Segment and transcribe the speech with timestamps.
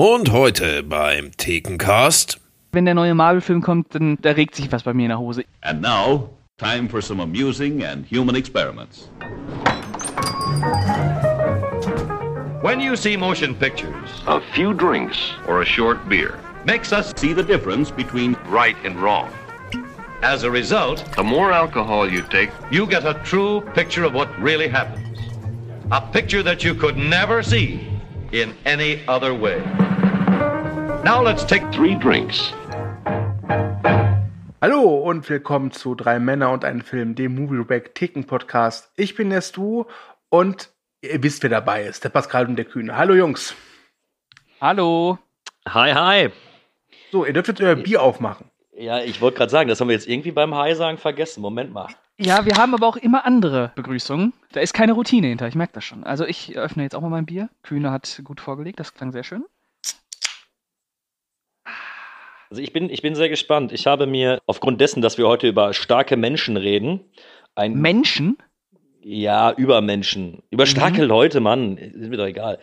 [0.00, 2.38] Und heute beim Thekencast.
[2.70, 5.42] Wenn der neue Marvel-Film kommt, dann da regt sich was bei mir in der Hose.
[5.62, 9.10] And now, time for some amusing and human experiments.
[12.62, 17.34] When you see motion pictures, A few drinks or a short beer, Makes us see
[17.34, 19.28] the difference between right and wrong.
[20.22, 24.28] as a result, The more alcohol you take, you get a true picture of what
[24.40, 25.18] really happens.
[25.90, 27.87] A picture that you could never see
[28.32, 29.60] in any other way.
[31.04, 32.52] Now let's take three drinks.
[34.60, 38.90] Hallo und willkommen zu Drei Männer und ein Film, dem Movie Back Theken Podcast.
[38.96, 39.84] Ich bin der Stu
[40.28, 40.70] und
[41.00, 42.04] ihr wisst, wer dabei ist.
[42.04, 42.96] Der Pascal und der Kühne.
[42.96, 43.54] Hallo Jungs.
[44.60, 45.18] Hallo.
[45.68, 46.30] Hi, hi.
[47.12, 48.50] So, ihr dürft jetzt euer Bier aufmachen.
[48.76, 51.40] Ja, ich wollte gerade sagen, das haben wir jetzt irgendwie beim Hi sagen vergessen.
[51.40, 51.88] Moment mal.
[52.20, 54.32] Ja, wir haben aber auch immer andere Begrüßungen.
[54.52, 56.02] Da ist keine Routine hinter, ich merke das schon.
[56.02, 57.48] Also ich öffne jetzt auch mal mein Bier.
[57.62, 59.44] Kühne hat gut vorgelegt, das klang sehr schön.
[62.50, 63.72] Also ich bin, ich bin sehr gespannt.
[63.72, 67.00] Ich habe mir aufgrund dessen, dass wir heute über starke Menschen reden,
[67.54, 68.38] ein Menschen?
[69.00, 70.68] ja über Menschen, über Mhm.
[70.68, 72.58] starke Leute, Mann, ist mir doch egal,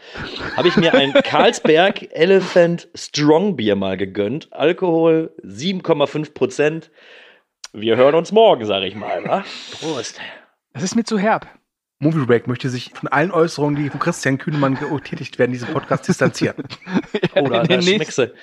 [0.57, 4.51] habe ich mir ein Carlsberg Elephant Strong Bier mal gegönnt.
[4.51, 6.91] Alkohol 7,5 Prozent.
[7.77, 9.25] Wir hören uns morgen, sage ich mal.
[9.25, 9.43] Wa?
[9.71, 10.21] Prost.
[10.71, 11.45] Das ist mir zu herb.
[11.99, 16.07] Movie Break möchte sich von allen Äußerungen, die von Christian Kühnemann getätigt werden, diesem Podcast
[16.07, 16.55] distanzieren.
[17.33, 18.33] Da, In da, schmeckst du,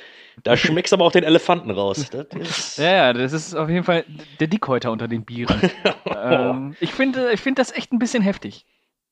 [0.43, 2.11] da schmeckst du aber auch den Elefanten raus.
[2.11, 4.05] Das ist, Ja, ja, das ist auf jeden Fall
[4.39, 5.63] der Dickhäuter unter den Bieren.
[6.05, 8.67] ähm, ich finde ich finde das echt ein bisschen heftig.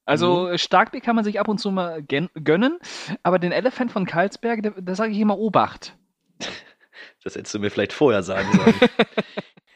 [0.04, 2.78] Also Starkbier kann man sich ab und zu mal gönnen,
[3.22, 5.96] aber den Elephant von Karlsberg, da, da sage ich immer Obacht.
[7.24, 8.74] Das hättest du mir vielleicht vorher sagen sollen.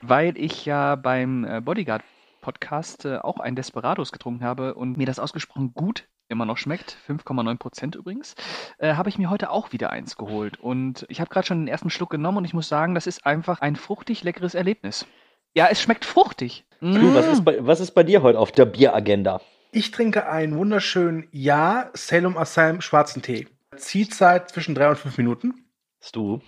[0.07, 2.03] weil ich ja beim äh, Bodyguard
[2.41, 6.97] Podcast äh, auch ein Desperados getrunken habe und mir das ausgesprochen gut immer noch schmeckt,
[7.07, 8.35] 5,9 Prozent übrigens,
[8.79, 10.59] äh, habe ich mir heute auch wieder eins geholt.
[10.59, 13.27] Und ich habe gerade schon den ersten Schluck genommen und ich muss sagen, das ist
[13.27, 15.07] einfach ein fruchtig leckeres Erlebnis.
[15.55, 16.65] Ja, es schmeckt fruchtig.
[16.81, 17.31] Du, was, Mm.
[17.33, 19.41] ist bei, was ist bei dir heute auf der Bieragenda?
[19.71, 23.47] Ich trinke einen wunderschönen Ja Salem Assam schwarzen Tee.
[23.77, 25.67] Ziehzeit zwischen drei und fünf Minuten.
[26.13, 26.41] Du?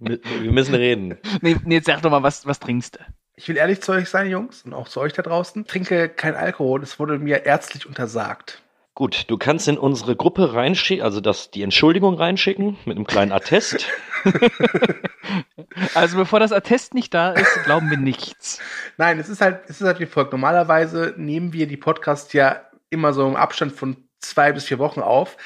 [0.00, 1.18] Wir wir müssen reden.
[1.40, 3.00] Nee, nee, jetzt sag doch mal, was, was trinkst du?
[3.36, 5.66] Ich will ehrlich zu euch sein, Jungs, und auch zu euch da draußen.
[5.66, 8.62] Trinke kein Alkohol, es wurde mir ärztlich untersagt.
[8.94, 13.32] Gut, du kannst in unsere Gruppe reinschicken, also das, die Entschuldigung reinschicken mit einem kleinen
[13.32, 13.86] Attest.
[15.94, 18.60] Also bevor das Attest nicht da ist, glauben wir nichts.
[18.96, 20.32] Nein, es ist halt, es ist halt wie folgt.
[20.32, 25.00] Normalerweise nehmen wir die Podcasts ja immer so im Abstand von zwei bis vier Wochen
[25.00, 25.36] auf.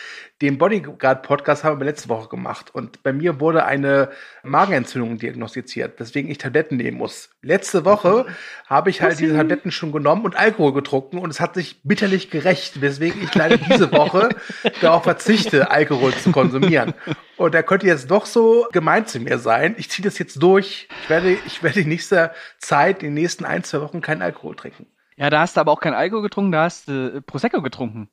[0.40, 2.72] Den Bodyguard-Podcast haben wir letzte Woche gemacht.
[2.72, 4.10] Und bei mir wurde eine
[4.44, 7.30] Magenentzündung diagnostiziert, weswegen ich Tabletten nehmen muss.
[7.42, 8.26] Letzte Woche
[8.66, 12.30] habe ich halt diese Tabletten schon genommen und Alkohol getrunken und es hat sich bitterlich
[12.30, 14.28] gerecht, weswegen ich leider diese Woche
[14.80, 16.94] darauf verzichte, Alkohol zu konsumieren.
[17.36, 19.74] Und er könnte jetzt doch so gemein zu mir sein.
[19.76, 20.88] Ich ziehe das jetzt durch.
[21.02, 24.54] Ich werde, ich werde in nächster Zeit, in den nächsten ein, zwei Wochen keinen Alkohol
[24.54, 24.86] trinken.
[25.16, 28.08] Ja, da hast du aber auch kein Alkohol getrunken, da hast du äh, Prosecco getrunken.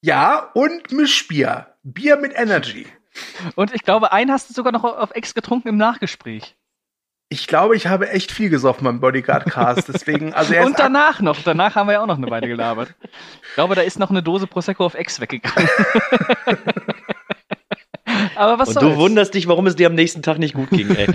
[0.00, 1.74] Ja, und Mischbier.
[1.82, 2.86] Bier mit Energy.
[3.56, 6.56] Und ich glaube, einen hast du sogar noch auf Ex getrunken im Nachgespräch.
[7.30, 9.88] Ich glaube, ich habe echt viel gesoffen beim Bodyguard-Cast.
[9.88, 11.42] Deswegen, also Und danach noch.
[11.42, 12.94] Danach haben wir ja auch noch eine Weile gelabert.
[13.02, 15.68] Ich glaube, da ist noch eine Dose Prosecco auf Ex weggegangen.
[18.38, 18.94] Aber was Und soll's?
[18.94, 21.08] du wunderst dich, warum es dir am nächstenAg nicht gut ging, ey.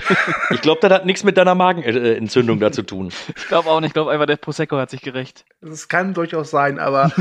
[0.49, 3.13] Ich glaube, das hat nichts mit deiner Magenentzündung da zu tun.
[3.37, 3.89] Ich glaube auch nicht.
[3.89, 5.45] Ich glaube einfach, der Prosecco hat sich gerecht.
[5.61, 7.11] Das kann durchaus sein, aber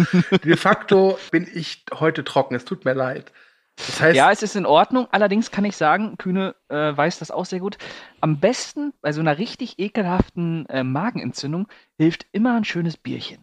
[0.44, 2.54] de facto bin ich heute trocken.
[2.56, 3.32] Es tut mir leid.
[3.76, 5.06] Das heißt, Ja, es ist in Ordnung.
[5.12, 7.78] Allerdings kann ich sagen, Kühne äh, weiß das auch sehr gut.
[8.20, 13.41] Am besten bei so einer richtig ekelhaften äh, Magenentzündung hilft immer ein schönes Bierchen.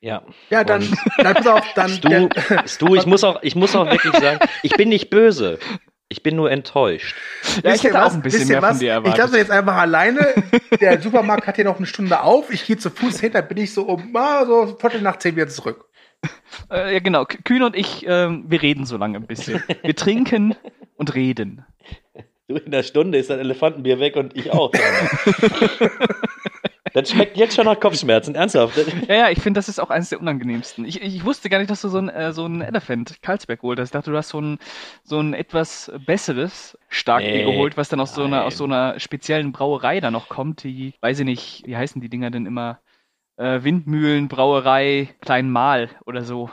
[0.00, 0.22] Ja.
[0.50, 2.00] ja, dann, Und dann pass auf, dann.
[2.00, 2.28] Du, dann
[2.78, 5.58] du ich, muss auch, ich muss auch wirklich sagen, ich bin nicht böse.
[6.08, 7.16] Ich bin nur enttäuscht.
[7.64, 8.78] Ja, ich hätte auch ein bisschen mehr von was?
[8.78, 9.18] dir Ich erwartet.
[9.18, 10.34] lasse jetzt einfach alleine.
[10.80, 12.52] Der Supermarkt hat hier noch eine Stunde auf.
[12.52, 15.34] Ich gehe zu Fuß hin, dann bin ich so um ah, so Viertel nach zehn
[15.34, 15.86] wieder zurück.
[16.70, 17.24] Äh, ja, genau.
[17.24, 19.62] K- Kühne und ich, ähm, wir reden so lange ein bisschen.
[19.82, 20.54] Wir trinken
[20.94, 21.64] und reden.
[22.46, 24.70] Du, in der Stunde ist das Elefantenbier weg und ich auch.
[26.96, 28.78] Das schmeckt jetzt schon nach Kopfschmerzen, ernsthaft.
[29.08, 30.86] Ja, ja, ich finde, das ist auch eines der unangenehmsten.
[30.86, 33.78] Ich, ich wusste gar nicht, dass du so ein, äh, so ein Elephant Karlsberg geholt
[33.78, 33.88] hast.
[33.88, 34.58] Ich dachte, du hast so ein,
[35.02, 38.98] so ein etwas besseres Starkbier Nee, geholt, was dann aus so, einer, aus so einer
[38.98, 40.64] speziellen Brauerei da noch kommt.
[40.64, 42.80] Die, weiß ich nicht, wie heißen die Dinger denn immer?
[43.36, 46.48] Äh, Windmühlenbrauerei Klein Mal oder so.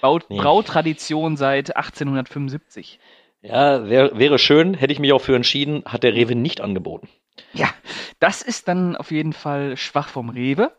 [0.00, 0.38] Bau, Nee.
[0.38, 2.98] Brautradition seit 1875.
[3.42, 7.08] Ja, wär, wäre schön, hätte ich mich auch für entschieden, hat der Rewe nicht angeboten.
[7.52, 7.68] Ja,
[8.20, 10.72] das ist dann auf jeden Fall schwach vom Rewe.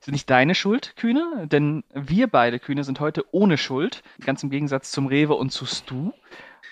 [0.00, 4.02] Ist nicht deine Schuld, Kühne, denn wir beide, Kühne, sind heute ohne Schuld.
[4.24, 6.12] Ganz im Gegensatz zum Rewe und zu Stu.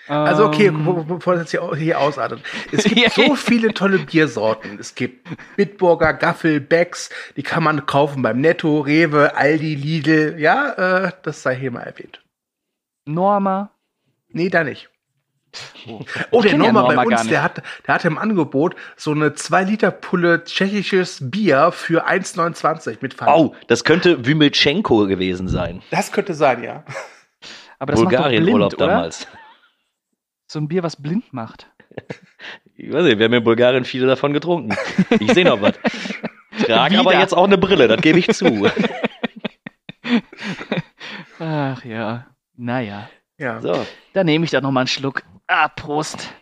[0.07, 2.41] Also okay, Ähm, be- be- bevor das hier, hier ausartet.
[2.71, 4.77] Es gibt so viele tolle Biersorten.
[4.79, 10.35] Es gibt Bitburger, Gaffel, Becks, die kann man kaufen beim Netto, Rewe, Aldi, Lidl.
[10.37, 12.23] Ja, äh, das sei hier mal erwähnt.
[13.05, 13.71] Norma.
[14.29, 14.89] Nee, da nicht.
[16.31, 19.11] Oh, der kenn ja Norma Norma bei uns, der hat, der hat im Angebot so
[19.11, 23.31] eine 2-Liter-Pulle tschechisches Bier für 1,29 mit Pfand.
[23.31, 25.81] Oh, das könnte Wymelchenko gewesen sein.
[25.91, 26.83] Das könnte sein, ja.
[27.79, 29.27] Aber das macht doch Bulgarien-Urlaub damals.
[30.47, 31.67] So ein Bier, was blind macht.
[32.77, 34.75] Ich weiß nicht, wir haben in Bulgarien viele davon getrunken.
[35.21, 35.79] Ich sehe noch was.
[36.65, 38.69] Trage aber jetzt auch eine Brille, das gebe ich zu.
[41.39, 42.27] Ach ja.
[42.57, 43.09] Naja.
[43.37, 43.61] ja.
[43.61, 43.85] So.
[44.13, 45.23] Dann nehme ich da nochmal einen Schluck.
[45.47, 46.33] Ah, Prost.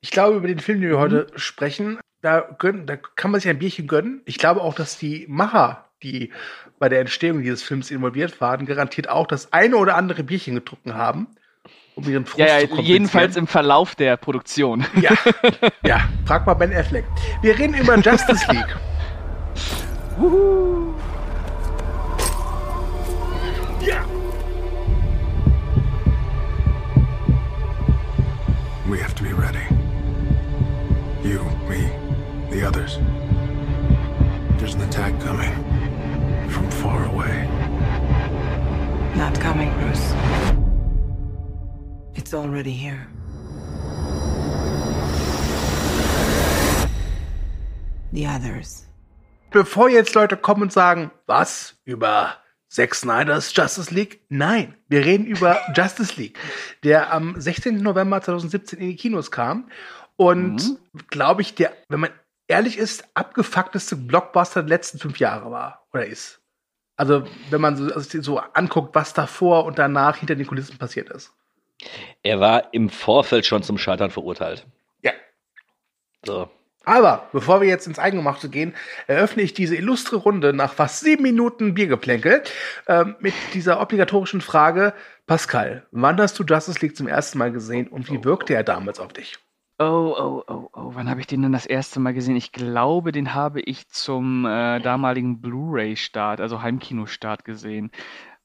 [0.00, 1.38] Ich glaube, über den Film, den wir heute Mhm.
[1.38, 4.20] sprechen, da, gönnen, da kann man sich ein Bierchen gönnen.
[4.24, 6.32] Ich glaube auch, dass die Macher, die
[6.78, 10.94] bei der Entstehung dieses Films involviert waren, garantiert auch das eine oder andere Bierchen getrunken
[10.94, 11.28] haben,
[11.94, 12.84] um ihren Frust Ja, zu ja kompensieren.
[12.86, 14.84] jedenfalls im Verlauf der Produktion.
[15.00, 15.12] Ja,
[15.84, 17.04] ja, frag mal Ben Affleck.
[17.40, 18.76] Wir reden über Justice League.
[28.92, 29.64] We have to be ready.
[31.26, 31.88] You, me,
[32.50, 32.98] the others.
[34.58, 35.50] There's an attack coming
[36.50, 37.48] from far away.
[39.16, 40.12] Not coming, Bruce.
[42.14, 43.08] It's already here.
[48.12, 48.84] The others.
[49.52, 51.76] Bevor jetzt Leute kommen und sagen, was?
[51.86, 52.34] Über
[52.72, 54.22] Zack Snyder's Justice League?
[54.30, 56.38] Nein, wir reden über Justice League,
[56.82, 57.82] der am 16.
[57.82, 59.70] November 2017 in die Kinos kam
[60.16, 60.78] und,
[61.10, 62.10] glaube ich, der, wenn man
[62.48, 66.40] ehrlich ist, abgefuckteste Blockbuster der letzten fünf Jahre war oder ist.
[66.96, 71.10] Also, wenn man so, also so anguckt, was davor und danach hinter den Kulissen passiert
[71.10, 71.30] ist.
[72.22, 74.66] Er war im Vorfeld schon zum Scheitern verurteilt.
[75.02, 75.12] Ja.
[76.24, 76.48] So.
[76.84, 78.74] Aber bevor wir jetzt ins Eingemachte gehen,
[79.06, 82.42] eröffne ich diese illustre Runde nach fast sieben Minuten Biergeplänkel
[82.88, 84.94] ähm, mit dieser obligatorischen Frage:
[85.26, 89.00] Pascal, wann hast du Justice League zum ersten Mal gesehen und wie wirkte er damals
[89.00, 89.38] auf dich?
[89.78, 90.90] Oh, oh, oh, oh.
[90.94, 92.36] Wann habe ich den denn das erste Mal gesehen?
[92.36, 97.90] Ich glaube, den habe ich zum äh, damaligen Blu-ray-Start, also Heimkinostart gesehen.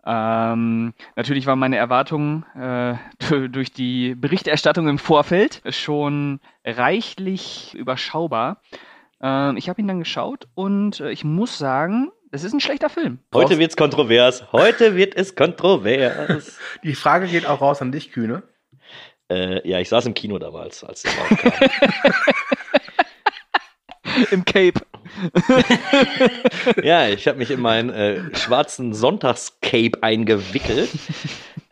[0.10, 2.96] Ähm, natürlich waren meine Erwartungen äh,
[3.50, 8.62] durch die Berichterstattung im Vorfeld schon reichlich überschaubar.
[9.22, 12.90] Ähm, ich habe ihn dann geschaut und äh, ich muss sagen, das ist ein schlechter
[12.90, 13.20] Film.
[13.34, 14.46] Heute wird's kontrovers.
[14.54, 16.58] Heute wird es kontrovers.
[16.84, 18.44] Die Frage geht auch raus an dich, Kühne.
[19.30, 21.50] äh, ja, ich saß im Kino damals, als der rauskam.
[24.32, 24.82] Im Cape.
[26.84, 30.90] ja, ich habe mich in meinen äh, schwarzen Sonntagscape eingewickelt.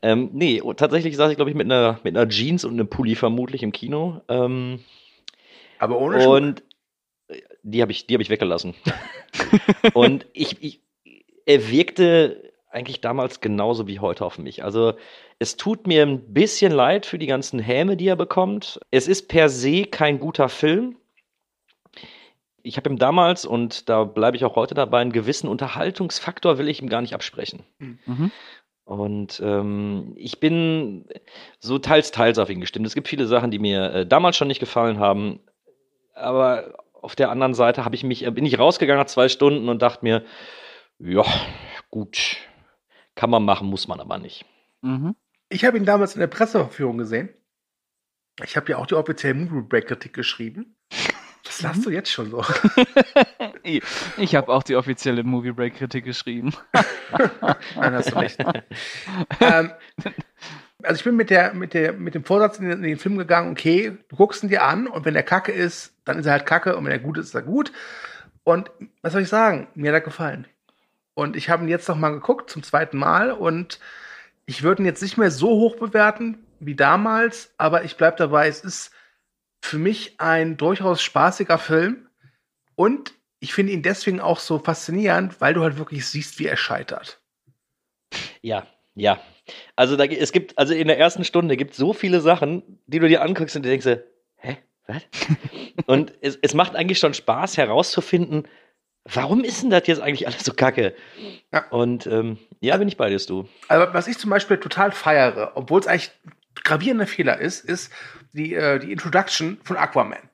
[0.02, 2.88] ähm, nee, und tatsächlich saß ich, glaube ich, mit einer, mit einer Jeans und einem
[2.88, 4.22] Pulli vermutlich im Kino.
[4.28, 4.80] Ähm,
[5.80, 6.38] Aber ohne Schuhe.
[6.38, 6.64] und
[7.28, 8.76] äh, die habe ich, die hab ich weggelassen.
[9.94, 10.82] und ich, ich,
[11.46, 14.64] er wirkte eigentlich damals genauso wie heute auf mich.
[14.64, 14.94] Also
[15.40, 18.80] es tut mir ein bisschen leid für die ganzen Häme, die er bekommt.
[18.92, 20.98] Es ist per se kein guter Film.
[22.66, 26.68] Ich habe ihm damals, und da bleibe ich auch heute dabei, einen gewissen Unterhaltungsfaktor will
[26.68, 27.64] ich ihm gar nicht absprechen.
[27.78, 28.32] Mhm.
[28.86, 31.08] Und ähm, ich bin
[31.60, 32.88] so teils, teils auf ihn gestimmt.
[32.88, 35.42] Es gibt viele Sachen, die mir äh, damals schon nicht gefallen haben.
[36.16, 39.70] Aber auf der anderen Seite habe ich mich, äh, bin ich rausgegangen nach zwei Stunden
[39.70, 40.24] und dachte mir,
[40.98, 41.24] ja,
[41.92, 42.38] gut,
[43.14, 44.44] kann man machen, muss man aber nicht.
[44.82, 45.16] Mhm.
[45.50, 47.30] Ich habe ihn damals in der Presseverführung gesehen.
[48.44, 50.75] Ich habe ja auch die offizielle Movie Break Kritik geschrieben.
[51.56, 52.44] Was lachst du jetzt schon so?
[54.18, 56.54] Ich habe auch die offizielle Movie Break Kritik geschrieben.
[57.76, 58.38] Nein, hast du recht.
[59.40, 59.72] ähm,
[60.84, 63.18] also ich bin mit, der, mit, der, mit dem Vorsatz in den, in den Film
[63.18, 66.34] gegangen, okay, du guckst ihn dir an und wenn der Kacke ist, dann ist er
[66.34, 67.72] halt Kacke und wenn er gut ist, ist er gut.
[68.44, 68.70] Und
[69.02, 69.68] was soll ich sagen?
[69.74, 70.46] Mir hat er gefallen.
[71.16, 73.80] Und ich habe ihn jetzt noch mal geguckt, zum zweiten Mal und
[74.46, 78.48] ich würde ihn jetzt nicht mehr so hoch bewerten wie damals, aber ich bleibe dabei,
[78.48, 78.92] es ist
[79.66, 82.08] für mich ein durchaus spaßiger Film
[82.76, 86.58] und ich finde ihn deswegen auch so faszinierend, weil du halt wirklich siehst, wie er
[86.58, 87.22] scheitert.
[88.42, 89.20] Ja, ja.
[89.76, 93.00] Also da, es gibt, also in der ersten Stunde gibt es so viele Sachen, die
[93.00, 94.02] du dir anguckst und du denkst,
[94.38, 94.58] hä,
[94.88, 95.04] was?
[95.86, 98.48] und es, es macht eigentlich schon Spaß herauszufinden,
[99.04, 100.96] warum ist denn das jetzt eigentlich alles so kacke?
[101.52, 101.68] Ja.
[101.70, 103.48] Und ähm, ja, bin ich bei dir, du.
[103.68, 106.12] Aber was ich zum Beispiel total feiere, obwohl es eigentlich
[106.64, 107.92] gravierender Fehler ist, ist
[108.36, 110.30] die, äh, die Introduction von Aquaman.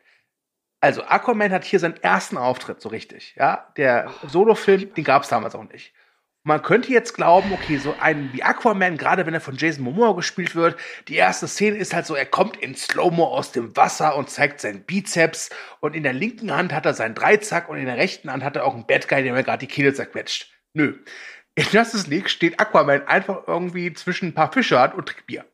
[0.82, 3.36] Also Aquaman hat hier seinen ersten Auftritt, so richtig.
[3.38, 5.94] Ja, der Solo-Film, den gab es damals auch nicht.
[6.44, 10.14] Man könnte jetzt glauben, okay, so ein wie Aquaman, gerade wenn er von Jason Momoa
[10.14, 10.76] gespielt wird,
[11.08, 14.60] die erste Szene ist halt so, er kommt in Slow-Mo aus dem Wasser und zeigt
[14.60, 18.32] seinen Bizeps und in der linken Hand hat er seinen Dreizack und in der rechten
[18.32, 20.52] Hand hat er auch einen Bad Guy, der mir gerade die Kehle zerquetscht.
[20.74, 20.98] Nö.
[21.54, 25.46] In Justice League steht Aquaman einfach irgendwie zwischen ein paar Fischern und trinkt Bier.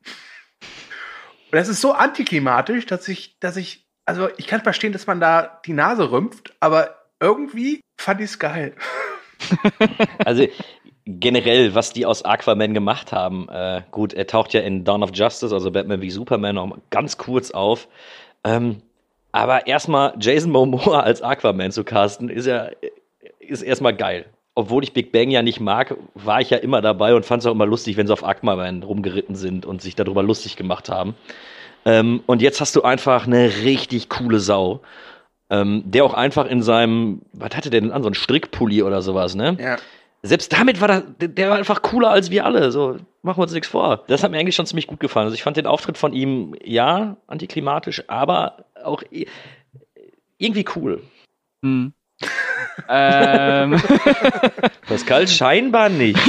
[1.52, 5.20] Und das ist so antiklimatisch, dass ich, dass ich, also ich kann verstehen, dass man
[5.20, 8.76] da die Nase rümpft, aber irgendwie fand ich es geil.
[10.26, 10.48] Also
[11.06, 15.12] generell, was die aus Aquaman gemacht haben, äh, gut, er taucht ja in Dawn of
[15.14, 17.88] Justice, also Batman wie Superman, noch ganz kurz auf.
[18.44, 18.82] Ähm,
[19.32, 22.70] aber erstmal Jason Momoa als Aquaman zu casten, ist ja
[23.40, 24.26] ist erstmal geil.
[24.58, 27.46] Obwohl ich Big Bang ja nicht mag, war ich ja immer dabei und fand es
[27.46, 31.14] auch immer lustig, wenn sie auf Aquaman rumgeritten sind und sich darüber lustig gemacht haben.
[31.86, 34.82] Ähm, und jetzt hast du einfach eine richtig coole Sau.
[35.52, 39.04] Ähm, der auch einfach in seinem, was hatte der denn an, so ein Strickpulli oder
[39.04, 39.58] sowas, ne?
[39.60, 39.78] Ja.
[40.24, 42.72] Selbst damit war der, der war einfach cooler als wir alle.
[42.72, 44.06] So, machen wir uns nichts vor.
[44.08, 45.26] Das hat mir eigentlich schon ziemlich gut gefallen.
[45.26, 49.28] Also ich fand den Auftritt von ihm, ja, antiklimatisch, aber auch i-
[50.40, 51.04] irgendwie cool.
[51.64, 51.94] Hm.
[52.90, 53.82] Ähm,
[54.88, 56.20] Pascal scheinbar nicht.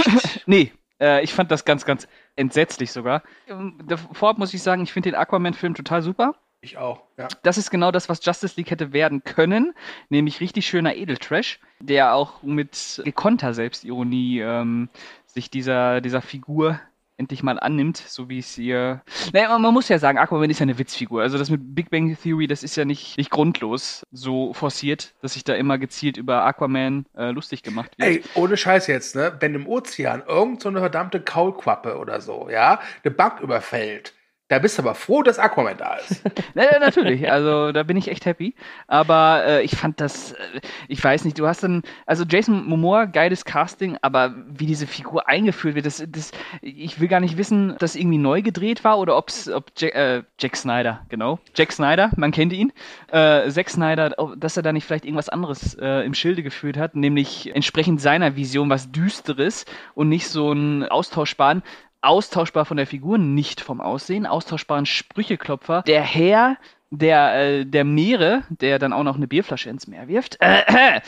[0.47, 3.23] nee, äh, ich fand das ganz, ganz entsetzlich sogar.
[3.49, 3.78] Ähm,
[4.12, 6.35] Vorab muss ich sagen, ich finde den Aquaman-Film total super.
[6.61, 7.28] Ich auch, ja.
[7.45, 9.75] Das ist genau das, was Justice League hätte werden können,
[10.09, 14.88] nämlich richtig schöner Edeltrash, der auch mit gekonnter Selbstironie ähm,
[15.26, 16.80] sich dieser, dieser Figur
[17.19, 19.03] endlich mal annimmt, so wie es ihr.
[19.33, 21.21] Naja, man- muss ja sagen, Aquaman ist ja eine Witzfigur.
[21.21, 25.35] Also das mit Big Bang Theory, das ist ja nicht, nicht grundlos so forciert, dass
[25.35, 28.09] sich da immer gezielt über Aquaman äh, lustig gemacht wird.
[28.09, 29.37] Ey, ohne Scheiß jetzt, ne?
[29.41, 34.15] Wenn im Ozean irgend so eine verdammte Kaulquappe oder so, ja, eine Bank überfällt,
[34.49, 36.23] da bist du aber froh, dass Aquaman da ist.
[36.55, 38.55] Ja, natürlich, also da bin ich echt happy.
[38.88, 43.05] Aber äh, ich fand das, äh, ich weiß nicht, du hast dann, also Jason Momoa,
[43.05, 47.73] geiles Casting, aber wie diese Figur eingeführt wird, das, das, ich will gar nicht wissen,
[47.73, 51.71] ob das irgendwie neu gedreht war oder ob's, ob Jack, äh, Jack Snyder, genau, Jack
[51.73, 52.73] Snyder, man kennt ihn,
[53.09, 56.97] äh, Zack Snyder, dass er da nicht vielleicht irgendwas anderes äh, im Schilde geführt hat,
[56.97, 59.64] nämlich entsprechend seiner Vision was Düsteres
[59.95, 61.62] und nicht so einen austauschbaren,
[62.00, 65.83] austauschbar von der Figur, nicht vom Aussehen, austauschbaren Sprücheklopfer.
[65.83, 66.57] Der Herr
[66.90, 70.38] der, äh, der Meere, der dann auch noch eine Bierflasche ins Meer wirft.
[70.40, 71.00] Äh,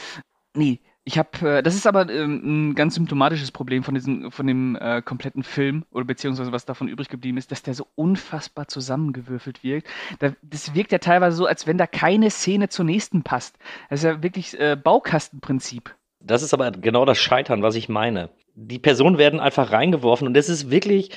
[0.54, 4.47] nee, ich habe, äh, das ist aber ähm, ein ganz symptomatisches Problem von diesem, von
[4.47, 8.68] dem äh, kompletten Film oder beziehungsweise was davon übrig geblieben ist, dass der so unfassbar
[8.68, 9.88] zusammengewürfelt wirkt.
[10.18, 13.56] Da, das wirkt ja teilweise so, als wenn da keine Szene zur nächsten passt.
[13.88, 15.94] Das ist ja wirklich äh, Baukastenprinzip.
[16.23, 18.28] Das ist aber genau das Scheitern, was ich meine.
[18.54, 21.11] Die Personen werden einfach reingeworfen und das ist wirklich,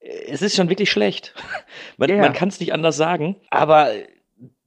[0.00, 1.34] es ist schon wirklich schlecht.
[1.96, 2.16] Man, ja.
[2.16, 3.90] man kann es nicht anders sagen, aber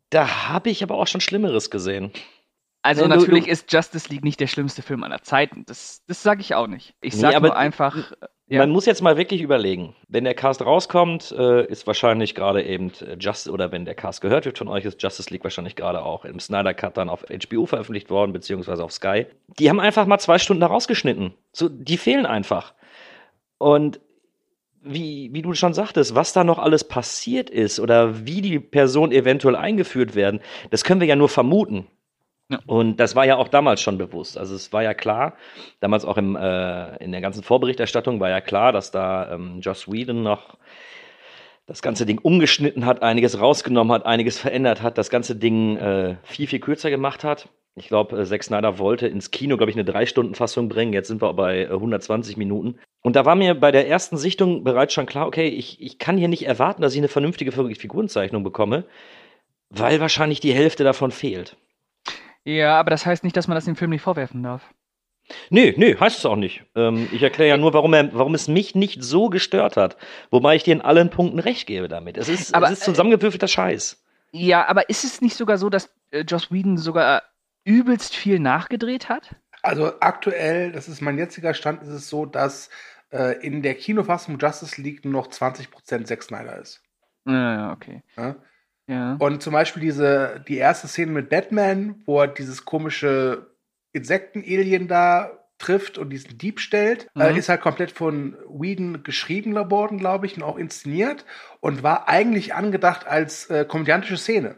[0.10, 2.12] da habe ich aber auch schon Schlimmeres gesehen.
[2.84, 5.66] Also Nee, natürlich ist Justice League nicht der schlimmste Film aller Zeiten.
[5.66, 6.94] Das, das sage ich auch nicht.
[7.02, 8.12] Ich Nee, sage aber- nur einfach,
[8.54, 8.60] ja.
[8.60, 9.96] Man muss jetzt mal wirklich überlegen.
[10.08, 14.22] Wenn der Cast rauskommt, äh, ist wahrscheinlich gerade eben äh, Just oder wenn der Cast
[14.22, 17.24] gehört wird von euch, ist Justice League wahrscheinlich gerade auch im Snyder Cut dann auf
[17.24, 19.26] HBO veröffentlicht worden, beziehungsweise auf Sky.
[19.60, 21.34] Die haben einfach mal zwei Stunden da rausgeschnitten.
[21.52, 22.76] So, die fehlen einfach.
[23.58, 24.00] Und
[24.84, 29.12] wie, wie du schon sagtest, was da noch alles passiert ist oder wie die Personen
[29.12, 31.88] eventuell eingeführt werden, das können wir ja nur vermuten.
[32.66, 34.38] Und das war ja auch damals schon bewusst.
[34.38, 35.36] Also es war ja klar,
[35.80, 39.92] damals auch im, äh, in der ganzen Vorberichterstattung war ja klar, dass da ähm, Joss
[39.92, 40.58] Whedon noch
[41.66, 46.18] das ganze Ding umgeschnitten hat, einiges rausgenommen hat, einiges verändert hat, das ganze Ding äh,
[46.24, 47.50] viel, viel kürzer gemacht hat.
[47.76, 50.94] Ich glaube, äh, Zack Snyder wollte ins Kino, glaube ich, eine Drei-Stunden-Fassung bringen.
[50.94, 52.80] Jetzt sind wir bei äh, 120 Minuten.
[53.02, 56.18] Und da war mir bei der ersten Sichtung bereits schon klar, okay, ich, ich kann
[56.18, 58.86] hier nicht erwarten, dass ich eine vernünftige Figur- Figurenzeichnung bekomme,
[59.70, 61.58] weil wahrscheinlich die Hälfte davon fehlt.
[62.46, 64.74] Ja, aber das heißt nicht, dass man das dem Film nicht vorwerfen darf.
[65.50, 66.66] Nee, nee, heißt es auch nicht.
[66.76, 69.98] Ähm, ich erkläre ja nur, warum, er, warum es mich nicht so gestört hat.
[70.32, 72.18] Wobei ich dir in allen Punkten recht gebe damit.
[72.18, 74.04] Es ist, Aber, es ist zusammengewürfelter Scheiß.
[74.32, 77.24] Ja, aber ist es nicht sogar so, dass äh, Joss Whedon sogar
[77.64, 79.36] übelst viel nachgedreht hat?
[79.62, 82.70] Also aktuell, das ist mein jetziger Stand, ist es so, dass
[83.12, 86.82] äh, in der Kinofassung Justice League nur noch 20% Zack Snyder ist.
[87.26, 88.04] Ja, ja, okay.
[88.18, 88.36] Ja?
[88.88, 89.16] Ja.
[89.20, 93.48] Und zum Beispiel diese, die erste Szene mit Batman, wo er dieses komische
[93.94, 97.38] Insekten-Alien da trifft und diesen Dieb stellt, äh, Mhm.
[97.38, 101.26] ist halt komplett von Whedon geschrieben worden, glaube ich, und auch inszeniert
[101.62, 104.58] und war eigentlich angedacht als äh, komödiantische Szene.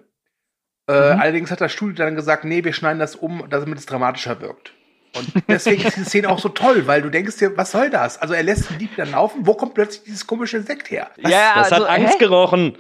[0.88, 1.20] Äh, Mhm.
[1.20, 4.74] Allerdings hat das Studio dann gesagt, nee, wir schneiden das um, damit es dramatischer wirkt.
[5.16, 8.18] Und deswegen ist diese Szene auch so toll, weil du denkst dir, was soll das?
[8.22, 11.10] Also er lässt den Dieb dann laufen, wo kommt plötzlich dieses komische Insekt her?
[11.22, 11.32] Was?
[11.32, 12.20] Ja, Das also, hat Angst hä?
[12.20, 12.78] gerochen.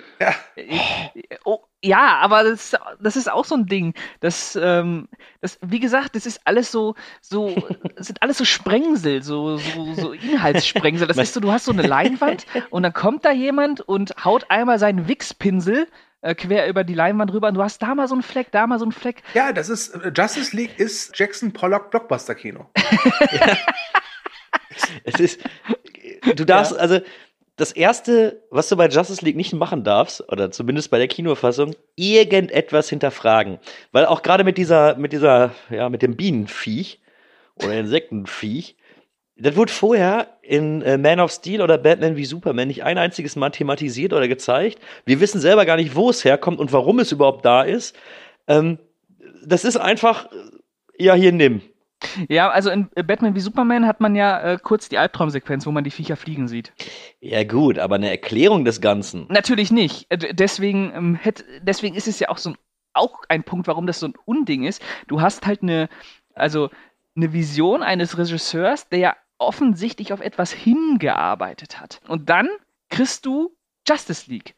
[0.55, 0.81] Ich,
[1.45, 3.93] oh, Ja, aber das, das ist auch so ein Ding.
[4.19, 5.07] Das, ähm,
[5.41, 7.55] das, wie gesagt, das ist alles so, so,
[7.97, 11.07] sind alles so Sprengsel, so, so, so Inhaltssprengsel.
[11.07, 14.49] Das ist so, du hast so eine Leinwand und dann kommt da jemand und haut
[14.49, 15.87] einmal seinen Wichspinsel
[16.21, 18.67] äh, quer über die Leinwand rüber und du hast da mal so einen Fleck, da
[18.67, 19.23] mal so einen Fleck.
[19.33, 22.69] Ja, das ist äh, Justice League ist Jackson Pollock Blockbuster Kino.
[25.03, 25.39] Es ist,
[26.35, 26.99] du darfst, also,
[27.57, 31.73] das erste, was du bei Justice League nicht machen darfst, oder zumindest bei der Kinofassung,
[31.95, 33.59] irgendetwas hinterfragen.
[33.93, 36.99] Weil auch gerade mit dieser, mit dieser, ja, mit dem Bienenviech
[37.55, 38.75] oder Insektenviech,
[39.37, 43.35] das wurde vorher in äh, Man of Steel oder Batman wie Superman nicht ein einziges
[43.35, 44.79] Mal thematisiert oder gezeigt.
[45.05, 47.97] Wir wissen selber gar nicht, wo es herkommt und warum es überhaupt da ist.
[48.47, 48.79] Ähm,
[49.45, 51.61] das ist einfach, äh, ja, hier nimm.
[52.29, 55.71] Ja, also in äh, Batman wie Superman hat man ja äh, kurz die Albtraumsequenz, wo
[55.71, 56.71] man die Viecher fliegen sieht.
[57.19, 59.25] Ja, gut, aber eine Erklärung des Ganzen.
[59.29, 60.07] Natürlich nicht.
[60.11, 62.57] Deswegen, ähm, hätt, deswegen ist es ja auch so ein,
[62.93, 64.81] auch ein Punkt, warum das so ein Unding ist.
[65.07, 65.89] Du hast halt eine,
[66.33, 66.69] also
[67.15, 72.01] eine Vision eines Regisseurs, der ja offensichtlich auf etwas hingearbeitet hat.
[72.07, 72.49] Und dann
[72.89, 73.55] kriegst du
[73.87, 74.55] Justice League.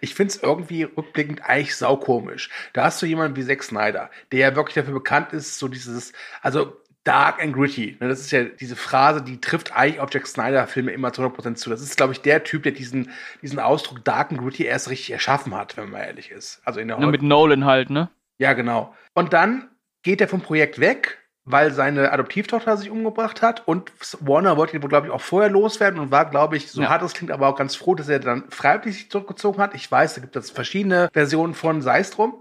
[0.00, 2.50] Ich finde es irgendwie rückblickend eigentlich saukomisch.
[2.72, 6.12] Da hast du jemanden wie Zack Snyder, der ja wirklich dafür bekannt ist, so dieses,
[6.42, 6.76] also
[7.08, 7.96] dark and gritty.
[8.00, 11.54] Ne, das ist ja diese Phrase, die trifft eigentlich auf Jack Snyder-Filme immer zu 100%
[11.54, 11.70] zu.
[11.70, 15.10] Das ist, glaube ich, der Typ, der diesen, diesen Ausdruck dark and gritty erst richtig
[15.10, 16.60] erschaffen hat, wenn man ehrlich ist.
[16.64, 18.10] Also in der Nur mit Nolan halt, ne?
[18.38, 18.94] Ja, genau.
[19.14, 19.70] Und dann
[20.02, 21.18] geht er vom Projekt weg,
[21.50, 23.90] weil seine Adoptivtochter sich umgebracht hat und
[24.20, 26.88] Warner wollte ihn wohl, glaube ich, auch vorher loswerden und war, glaube ich, so Ja.
[26.90, 29.74] hart es klingt, aber auch ganz froh, dass er dann freiwillig sich zurückgezogen hat.
[29.74, 32.34] Ich weiß, da gibt es verschiedene Versionen von sei es drum.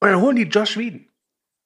[0.00, 1.08] Und dann holen die Josh Whedon.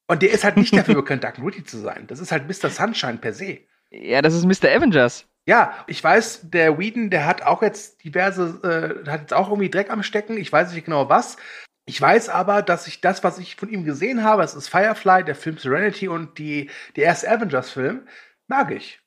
[0.09, 2.07] Und der ist halt nicht dafür bekannt, Dark Gritty zu sein.
[2.09, 2.71] Das ist halt Mr.
[2.71, 3.59] Sunshine per se.
[3.91, 4.71] Ja, das ist Mr.
[4.75, 5.27] Avengers.
[5.47, 8.61] Ja, ich weiß, der Whedon, der hat auch jetzt diverse,
[9.05, 10.37] äh, hat jetzt auch irgendwie Dreck am Stecken.
[10.37, 11.37] Ich weiß nicht genau was.
[11.85, 15.25] Ich weiß aber, dass ich das, was ich von ihm gesehen habe, das ist Firefly,
[15.25, 18.07] der Film Serenity und die, der erste Avengers-Film,
[18.47, 19.01] mag ich.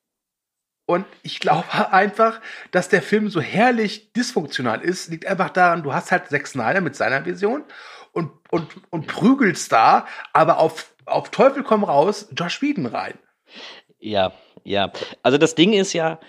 [0.86, 2.42] Und ich glaube einfach,
[2.72, 6.82] dass der Film so herrlich dysfunktional ist, liegt einfach daran, du hast halt Zack Snyder
[6.82, 7.64] mit seiner Vision
[8.12, 13.18] und, und, und prügelst da, aber auf, auf Teufel komm raus, Josh Whedon rein.
[14.00, 14.92] Ja, ja.
[15.24, 16.20] Also das Ding ist ja,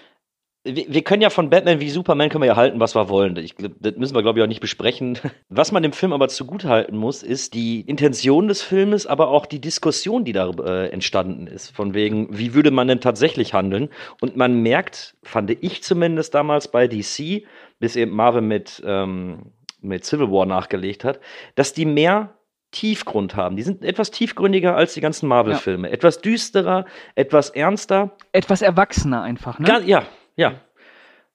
[0.66, 3.36] wir, wir können ja von Batman wie Superman können wir ja halten, was wir wollen.
[3.36, 5.18] Ich, das müssen wir, glaube ich, auch nicht besprechen.
[5.48, 9.60] Was man dem Film aber zugutehalten muss, ist die Intention des Filmes, aber auch die
[9.60, 11.70] Diskussion, die da äh, entstanden ist.
[11.74, 13.88] Von wegen, wie würde man denn tatsächlich handeln?
[14.20, 17.44] Und man merkt, fand ich zumindest damals bei DC,
[17.78, 21.20] bis eben Marvel mit, ähm, mit Civil War nachgelegt hat,
[21.54, 22.34] dass die mehr
[22.72, 23.56] Tiefgrund haben.
[23.56, 25.90] Die sind etwas tiefgründiger als die ganzen Marvel-Filme.
[25.90, 28.16] Etwas düsterer, etwas ernster.
[28.32, 29.66] Etwas erwachsener einfach, ne?
[29.66, 30.02] Ga- ja,
[30.36, 30.60] ja.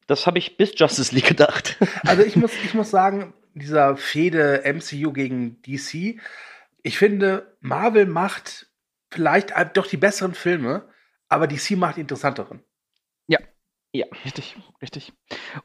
[0.07, 1.77] Das habe ich bis Justice League gedacht.
[2.05, 6.19] Also ich muss, ich muss sagen, dieser Fehde MCU gegen DC,
[6.83, 8.67] ich finde, Marvel macht
[9.09, 10.89] vielleicht doch die besseren Filme,
[11.29, 12.63] aber DC macht die interessanteren.
[13.93, 14.05] Ja.
[14.23, 15.11] Richtig, richtig.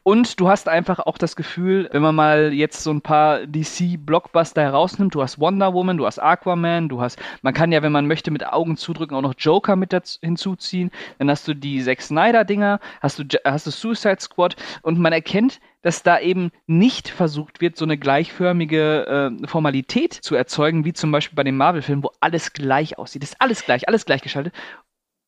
[0.03, 4.61] Und du hast einfach auch das Gefühl, wenn man mal jetzt so ein paar DC-Blockbuster
[4.61, 8.05] herausnimmt, du hast Wonder Woman, du hast Aquaman, du hast, man kann ja, wenn man
[8.05, 10.91] möchte, mit Augen zudrücken, auch noch Joker mit dazu, hinzuziehen.
[11.19, 15.61] Dann hast du die Zack Snyder-Dinger, hast du, hast du Suicide Squad und man erkennt,
[15.81, 21.11] dass da eben nicht versucht wird, so eine gleichförmige äh, Formalität zu erzeugen, wie zum
[21.13, 23.23] Beispiel bei dem Marvel-Film, wo alles gleich aussieht.
[23.23, 24.53] Ist alles gleich, alles gleichgeschaltet.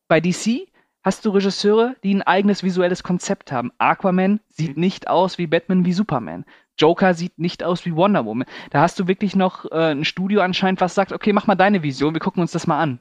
[0.09, 0.67] Bei DC
[1.09, 3.71] hast du Regisseure, die ein eigenes visuelles Konzept haben.
[3.79, 6.45] Aquaman sieht nicht aus wie Batman wie Superman.
[6.77, 8.47] Joker sieht nicht aus wie Wonder Woman.
[8.69, 11.81] Da hast du wirklich noch äh, ein Studio anscheinend, was sagt, okay, mach mal deine
[11.81, 12.99] Vision, wir gucken uns das mal an.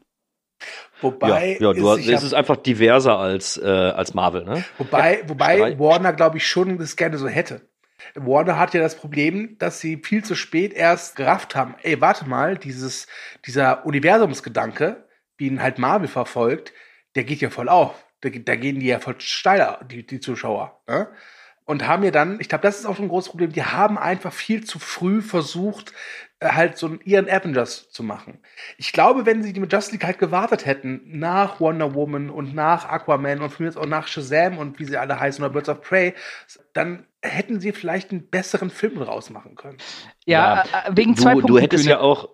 [1.03, 4.65] Wobei, ja, ja du, ich es ist einfach diverser als, äh, als Marvel, ne?
[4.79, 5.79] wobei, wobei Streit.
[5.79, 7.69] Warner, glaube ich, schon das gerne so hätte.
[8.15, 12.27] Warner hat ja das Problem, dass sie viel zu spät erst gerafft haben, ey, warte
[12.27, 13.07] mal, dieses,
[13.45, 15.05] dieser Universumsgedanke,
[15.37, 16.73] wie ihn halt Marvel verfolgt,
[17.17, 17.95] der geht ja voll auf.
[18.21, 20.81] Da, da gehen die ja voll steiler, die, die Zuschauer.
[20.89, 21.09] Ne?
[21.65, 23.99] Und haben ja dann, ich glaube, das ist auch schon ein großes Problem, die haben
[23.99, 25.93] einfach viel zu früh versucht,
[26.41, 28.41] äh, halt so einen, ihren Avengers zu machen.
[28.79, 32.55] Ich glaube, wenn sie die mit Justice League halt gewartet hätten, nach Wonder Woman und
[32.55, 35.53] nach Aquaman und von mir jetzt auch nach Shazam und wie sie alle heißen oder
[35.53, 36.15] Birds of Prey,
[36.73, 39.83] dann hätten sie vielleicht einen besseren Film draus machen können.
[40.25, 41.59] Ja, äh, wegen du, zwei Du Punkten.
[41.59, 41.91] hättest Kühne.
[41.91, 42.31] ja auch.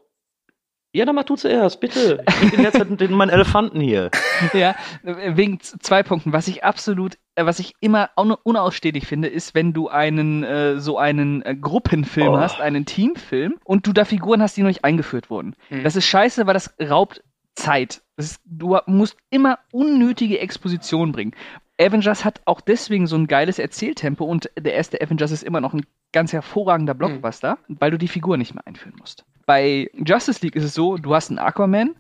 [0.94, 2.22] Ja, dann mach du zuerst, bitte.
[2.42, 4.12] Ich den jetzt den, den meinen Elefanten hier.
[4.52, 6.33] ja, wegen zwei Punkten.
[6.33, 10.78] Was ich absolut, äh, was ich immer un unausstehlich finde, ist, wenn du einen äh,
[10.78, 12.38] so einen äh, Gruppenfilm Oh.
[12.38, 15.57] hast, einen Teamfilm und du da Figuren hast, die noch nicht eingeführt wurden.
[15.68, 15.83] Hm.
[15.83, 17.24] Das ist scheiße, weil das raubt
[17.57, 18.02] Zeit.
[18.16, 21.33] Das ist, du musst immer unnötige Exposition bringen.
[21.80, 25.74] Avengers hat auch deswegen so ein geiles Erzähltempo und der erste Avengers ist immer noch
[25.74, 29.24] ein ganz hervorragender Blockbuster, weil du die Figur nicht mehr einführen musst.
[29.46, 31.94] Bei Justice League ist es so, du hast einen Aquaman,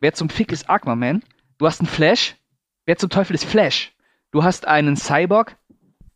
[0.00, 1.22] wer zum Fick ist Aquaman?
[1.58, 2.36] Du hast einen Flash,
[2.86, 3.92] wer zum Teufel ist Flash?
[4.32, 5.56] Du hast einen Cyborg,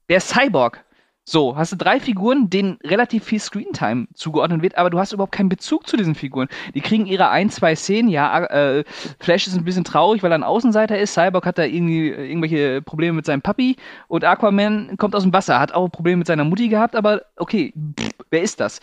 [0.08, 0.84] wer ist Cyborg?
[1.26, 5.32] So, hast du drei Figuren, denen relativ viel Screentime zugeordnet wird, aber du hast überhaupt
[5.32, 6.48] keinen Bezug zu diesen Figuren.
[6.74, 8.84] Die kriegen ihre ein, zwei Szenen, ja, äh,
[9.20, 12.28] Flash ist ein bisschen traurig, weil er ein Außenseiter ist, Cyborg hat da irgendwie äh,
[12.28, 16.26] irgendwelche Probleme mit seinem Papi und Aquaman kommt aus dem Wasser, hat auch Probleme mit
[16.26, 18.80] seiner Mutti gehabt, aber okay, pff, wer ist das?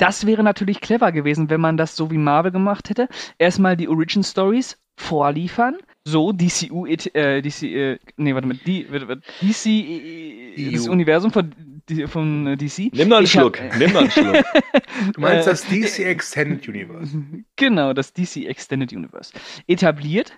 [0.00, 3.08] Das wäre natürlich clever gewesen, wenn man das so wie Marvel gemacht hätte.
[3.38, 9.66] Erstmal die Origin Stories vorliefern, so DCU, äh, DC, äh, nee, warte mal, die, DC,
[9.66, 11.54] äh, das Universum von,
[11.88, 12.90] die- von äh, DC.
[12.92, 13.60] Nimm mal einen Ich hab- Schluck.
[13.78, 14.44] Nimm mal einen Schluck.
[15.14, 17.22] Du meinst Äh, das DC Extended Universe.
[17.56, 19.32] Genau, das DC Extended Universe.
[19.66, 20.32] Etabliert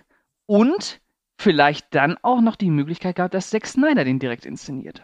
[0.45, 1.01] und
[1.37, 5.03] vielleicht dann auch noch die Möglichkeit gehabt, dass Zack Snyder den direkt inszeniert.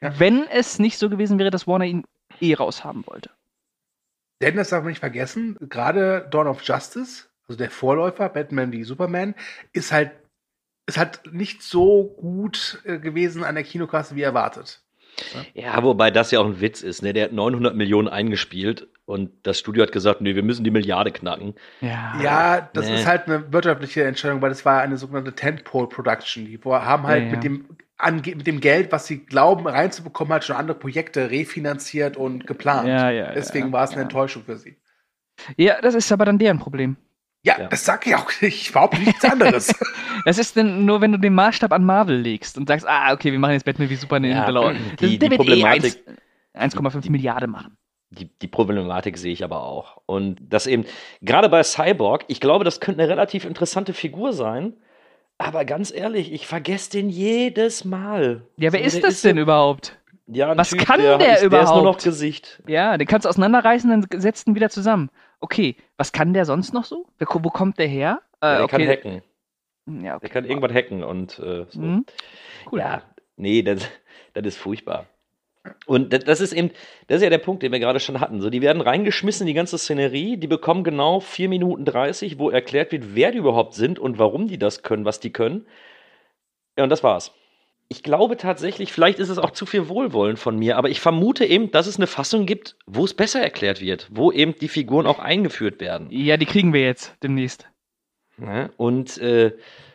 [0.00, 0.18] Ja.
[0.18, 2.04] Wenn es nicht so gewesen wäre, dass Warner ihn
[2.40, 3.30] eh raushaben wollte.
[4.40, 8.84] Denn das darf man nicht vergessen, gerade Dawn of Justice, also der Vorläufer, Batman wie
[8.84, 9.34] Superman,
[9.72, 10.12] ist halt,
[10.86, 14.82] ist halt nicht so gut äh, gewesen an der Kinokasse wie erwartet.
[15.54, 17.02] Ja, wobei das ja auch ein Witz ist.
[17.02, 17.12] Ne?
[17.12, 21.10] Der hat 900 Millionen eingespielt und das Studio hat gesagt, nee, wir müssen die Milliarde
[21.10, 21.54] knacken.
[21.80, 22.20] Ja.
[22.22, 22.94] Ja, das nee.
[22.94, 26.44] ist halt eine wirtschaftliche Entscheidung, weil das war eine sogenannte Tentpole Production.
[26.44, 27.34] Die wo- haben halt Ja, ja.
[27.34, 27.64] mit dem
[27.98, 32.88] ange mit dem Geld, was sie glauben reinzubekommen, halt schon andere Projekte refinanziert und geplant.
[32.88, 34.02] Ja, ja, Deswegen ja, war es eine ja.
[34.04, 34.76] Enttäuschung für sie.
[35.56, 36.96] ja, das ist aber dann deren Problem.
[37.44, 37.68] Ja, Ja.
[37.68, 38.62] das sag ich auch nicht.
[38.62, 39.72] Ich behaupte nichts anderes.
[40.24, 43.30] Das ist denn nur, wenn du den Maßstab an Marvel legst und sagst, ah, okay,
[43.32, 44.72] wir machen jetzt Batman wie Superman Ja, in Blau.
[45.00, 46.02] die- die eh Problematik-
[46.54, 47.76] 1 1,5 Milliarden machen.
[48.10, 50.00] Die, die Problematik sehe ich aber auch.
[50.06, 50.84] Und das eben,
[51.20, 54.72] gerade bei Cyborg, ich glaube, das könnte eine relativ interessante Figur sein.
[55.38, 58.42] Aber ganz ehrlich, ich vergesse den jedes Mal.
[58.56, 59.96] Ja, wer So, ist der das denn so- überhaupt?
[60.26, 62.04] Ja, Was Typ, kann der, der ist, Der ist nur noch überhaupt?
[62.04, 62.62] Gesicht.
[62.66, 65.08] Ja, den kannst du auseinanderreißen, dann setzt ihn wieder zusammen.
[65.40, 67.06] Okay, was kann der sonst noch so?
[67.18, 68.20] Wo kommt der her?
[68.42, 68.76] Äh, Ja, der okay.
[68.76, 70.04] kann hacken.
[70.04, 70.20] Ja, okay.
[70.26, 71.80] Der kann irgendwas hacken und äh, so.
[71.80, 72.04] Mhm.
[72.70, 72.80] Cool.
[72.80, 73.02] Ja,
[73.36, 73.88] nee, das,
[74.34, 75.06] das ist furchtbar.
[75.86, 76.70] Und das, ist eben,
[77.06, 78.40] das ist ja der Punkt, den wir gerade schon hatten.
[78.40, 82.50] So, die werden reingeschmissen in die ganze Szenerie, die bekommen genau 4 Minuten 30, wo
[82.50, 85.66] erklärt wird, wer die überhaupt sind und warum die das können, was die können.
[86.76, 87.32] Ja, und das war's.
[87.90, 91.46] Ich glaube tatsächlich, vielleicht ist es auch zu viel Wohlwollen von mir, aber ich vermute
[91.46, 95.06] eben, dass es eine Fassung gibt, wo es besser erklärt wird, wo eben die Figuren
[95.06, 96.08] auch eingeführt werden.
[96.10, 97.66] Ja, die kriegen wir jetzt demnächst.
[98.36, 98.70] Ne?
[98.76, 99.52] Und, äh,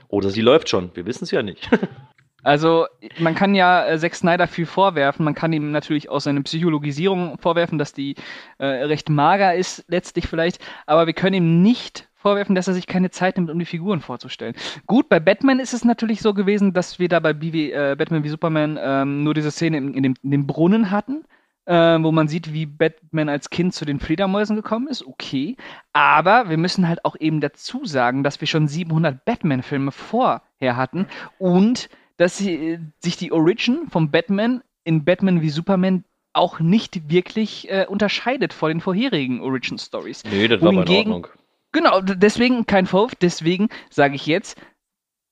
[0.08, 1.70] oder sie läuft schon, wir wissen es ja nicht.
[2.44, 2.86] Also,
[3.20, 5.26] man kann ja äh, Zack Snyder viel vorwerfen.
[5.26, 8.16] Man kann ihm natürlich auch seine Psychologisierung vorwerfen, dass die
[8.58, 10.60] äh, recht mager ist, letztlich vielleicht.
[10.86, 14.00] Aber wir können ihm nicht vorwerfen, dass er sich keine Zeit nimmt, um die Figuren
[14.00, 14.56] vorzustellen.
[14.88, 18.24] Gut, bei Batman ist es natürlich so gewesen, dass wir da bei BW, äh, Batman
[18.24, 21.26] wie Superman ähm, nur diese Szene in, in, dem, in dem Brunnen hatten.
[21.66, 25.56] Äh, wo man sieht, wie Batman als Kind zu den Fledermäusen gekommen ist, okay.
[25.94, 31.08] Aber wir müssen halt auch eben dazu sagen, dass wir schon 700 Batman-Filme vorher hatten
[31.40, 37.10] und dass sie, äh, sich die Origin vom Batman in Batman wie Superman auch nicht
[37.10, 40.24] wirklich äh, unterscheidet vor den vorherigen Origin Stories.
[40.24, 41.28] nee, das war mal in Ordnung.
[41.72, 44.60] Genau, deswegen kein Vorwurf, deswegen sage ich jetzt,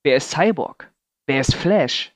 [0.04, 0.92] wer ist Cyborg?
[1.28, 2.14] Wer ist Flash?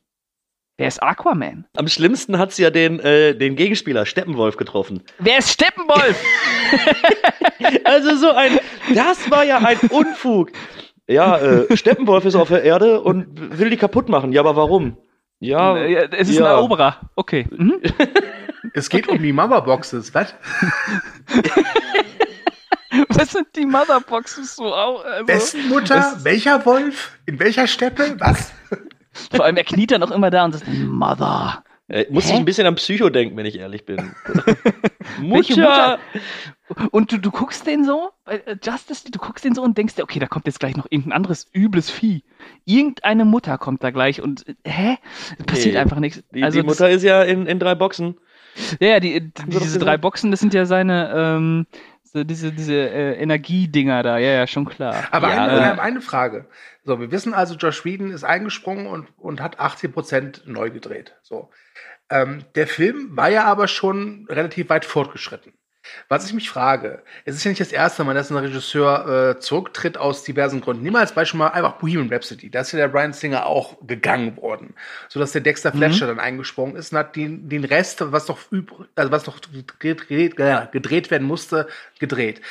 [0.78, 1.66] Wer ist Aquaman?
[1.78, 5.04] Am schlimmsten hat sie ja den, äh, den Gegenspieler, Steppenwolf, getroffen.
[5.20, 6.24] Wer ist Steppenwolf?
[7.84, 8.60] Also so ein,
[8.94, 10.52] das war ja ein Unfug.
[11.08, 14.32] Ja, äh, Steppenwolf ist auf der Erde und will die kaputt machen.
[14.32, 14.98] Ja, aber warum?
[15.40, 16.46] Ja, Äh, es ist ja.
[16.46, 17.12] ein Eroberer.
[17.16, 17.48] Okay.
[17.52, 17.80] Mhm.
[18.74, 20.34] es geht um die Mama-Boxes, was?
[23.10, 24.74] Was sind die Motherboxes so?
[24.74, 26.14] Also, Wessen Mutter?
[26.24, 27.18] Welcher Wolf?
[27.26, 28.16] In welcher Steppe?
[28.20, 28.54] Was?
[29.34, 31.65] vor allem, er kniet dann auch immer da und sagt, Mother.
[31.88, 32.38] Äh, muss ich Hä?
[32.38, 33.98] ein bisschen an Psycho denken, wenn ich ehrlich bin.
[35.22, 36.00] Welche Mutter!
[36.90, 40.04] Und du, du guckst den so, äh, Justice, du guckst den so und denkst dir,
[40.04, 42.24] okay, da kommt jetzt gleich noch irgendein anderes übles Vieh.
[42.66, 44.98] Irgendeine Mutter kommt da gleich und, äh, hä?
[45.46, 46.24] Passiert Nee, einfach nichts.
[46.34, 48.18] Die, also die Mutter ist ja in, in drei Boxen.
[48.80, 51.68] Ja, die, die, sie doch diese drei Boxen, das sind ja seine, ähm,
[52.16, 55.04] so diese, diese äh, Energiedinger da, ja, ja, schon klar.
[55.12, 56.48] Aber Ja, eine, äh, wir haben eine Frage.
[56.86, 61.14] So, wir wissen also, Josh Whedon ist eingesprungen und, und hat 80% neu gedreht.
[61.24, 61.50] So.
[62.10, 65.52] Ähm, der Film war ja aber schon relativ weit fortgeschritten.
[66.10, 69.40] Was ich mich frage, es ist ja nicht das erste Mal, dass ein Regisseur äh,
[69.40, 70.84] zurücktritt aus diversen Gründen.
[70.84, 72.50] Nimm mal als Beispiel mal einfach Bohemian Rhapsody.
[72.50, 74.76] Da ist ja der Brian Singer auch gegangen worden.
[75.10, 78.88] Sodass der Dexter Fletcher dann eingesprungen ist und hat den, den Rest, was noch übrig,
[78.96, 79.40] also was noch
[79.80, 81.68] gedreht, gedreht, gedreht werden musste,
[82.00, 82.42] gedreht.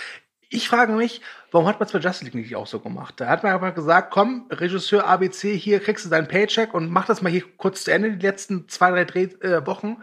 [0.54, 3.14] Ich frage mich, warum hat man es bei Justice League nicht auch so gemacht?
[3.18, 7.06] Da hat man einfach gesagt, komm, Regisseur ABC, hier kriegst du deinen Paycheck und mach
[7.06, 9.96] das mal hier kurz zu Ende, die letzten zwei, drei Drehwochen äh, Wochen,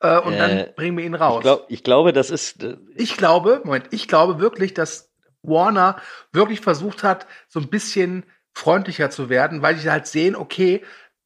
[0.00, 1.38] äh, und Äh, dann bringen wir ihn raus.
[1.38, 2.62] Ich, glaub, ich glaube, das ist.
[2.62, 5.96] äh, Ich glaube, Moment, ich glaube wirklich, dass Warner
[6.32, 10.82] wirklich versucht hat, so ein bisschen freundlicher zu werden, weil die halt sehen, okay,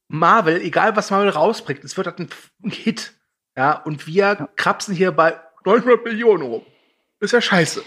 [0.09, 2.29] Marvel, egal was Marvel rausbringt, es wird halt ein,
[2.65, 3.13] ein Hit.
[3.57, 6.67] Ja, und wir krapsen hier bei 900 Millionen rum.
[7.21, 7.83] Ist ja scheiße.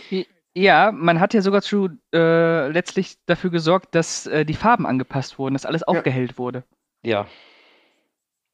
[0.55, 5.39] Ja, man hat ja sogar zu, äh, letztlich dafür gesorgt, dass äh, die Farben angepasst
[5.39, 6.63] wurden, dass alles aufgehellt wurde.
[7.01, 7.27] Ja.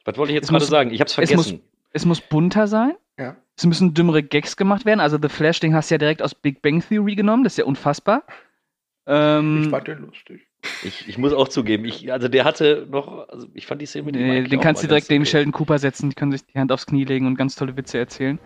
[0.06, 0.92] Was wollte ich jetzt Es gerade muss- sagen?
[0.92, 1.66] Ich hab's es muss- vergessen.
[1.92, 2.94] Es muss bunter sein.
[3.18, 3.36] Ja.
[3.58, 5.00] Es müssen dümmere Gags gemacht werden.
[5.02, 7.44] Also The Flash, den hast du ja direkt aus Big Bang Theory genommen.
[7.44, 8.24] Das ist ja unfassbar.
[9.06, 10.48] Ähm, Ich fand den lustig.
[10.84, 14.06] Ich, ich muss auch zugeben, ich, also der hatte noch, also ich fand die Szene
[14.06, 15.26] mit nee, eigentlich den kannst du direkt neben.
[15.26, 16.10] Sheldon Cooper setzen.
[16.10, 18.40] Die können sich die Hand aufs Knie legen und ganz tolle Witze erzählen.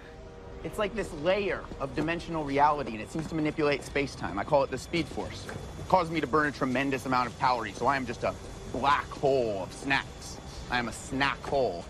[0.63, 4.39] It's like this layer of dimensional reality, and it seems to manipulate space time.
[4.39, 5.45] I call it the Speed Force.
[5.45, 8.33] It causes me to burn a tremendous amount of calories, so I am just a
[8.71, 10.37] black hole of snacks.
[10.71, 11.83] I am a snack hole.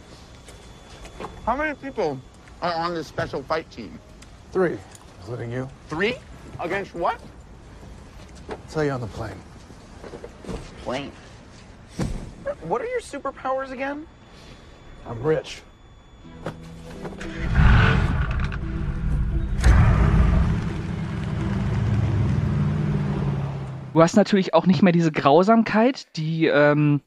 [1.45, 2.19] How many people
[2.63, 3.99] are on this special fight team?
[4.51, 4.77] Three,
[5.19, 5.69] including you.
[5.87, 6.15] Three?
[6.59, 7.21] Against what?
[8.49, 9.37] I'll Tell you on the plane.
[10.83, 11.11] Plane.
[12.63, 14.07] What are your superpowers again?
[15.07, 15.61] I'm rich.
[23.93, 27.01] Du hast natürlich auch nicht mehr diese Grausamkeit, die ähm,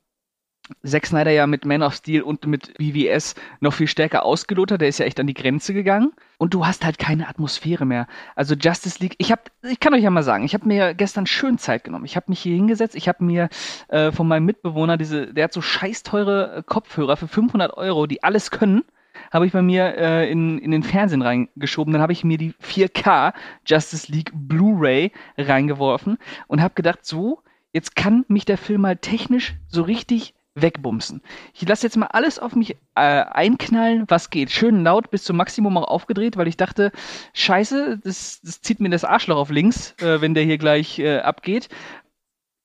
[0.84, 4.80] Zack Snyder ja mit Man of Steel und mit BVS noch viel stärker ausgelotet hat.
[4.80, 6.12] Der ist ja echt an die Grenze gegangen.
[6.38, 8.06] Und du hast halt keine Atmosphäre mehr.
[8.36, 11.26] Also Justice League, ich hab, ich kann euch ja mal sagen, ich habe mir gestern
[11.26, 12.04] schön Zeit genommen.
[12.04, 13.48] Ich habe mich hier hingesetzt, ich habe mir
[13.88, 18.06] äh, von meinem Mitbewohner diese, der hat so scheiß teure äh, Kopfhörer für 500 Euro,
[18.06, 18.84] die alles können
[19.32, 21.92] habe ich bei mir äh, in, in den Fernsehen reingeschoben.
[21.92, 23.32] Dann habe ich mir die 4K
[23.66, 29.54] Justice League Blu-ray reingeworfen und habe gedacht, so, jetzt kann mich der Film mal technisch
[29.68, 31.22] so richtig wegbumsen.
[31.54, 34.50] Ich lasse jetzt mal alles auf mich äh, einknallen, was geht.
[34.50, 36.90] Schön laut bis zum Maximum auch aufgedreht, weil ich dachte,
[37.34, 41.18] scheiße, das, das zieht mir das Arschloch auf links, äh, wenn der hier gleich äh,
[41.18, 41.68] abgeht.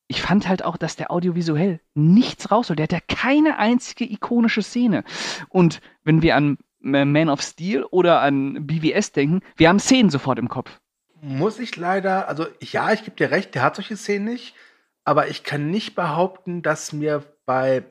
[0.07, 2.79] Ich fand halt auch, dass der audiovisuell nichts rausholt.
[2.79, 5.03] Der hat ja keine einzige ikonische Szene.
[5.49, 10.39] Und wenn wir an Man of Steel oder an BVS denken, wir haben Szenen sofort
[10.39, 10.79] im Kopf.
[11.21, 14.55] Muss ich leider, also ja, ich gebe dir recht, der hat solche Szenen nicht,
[15.03, 17.83] aber ich kann nicht behaupten, dass mir bei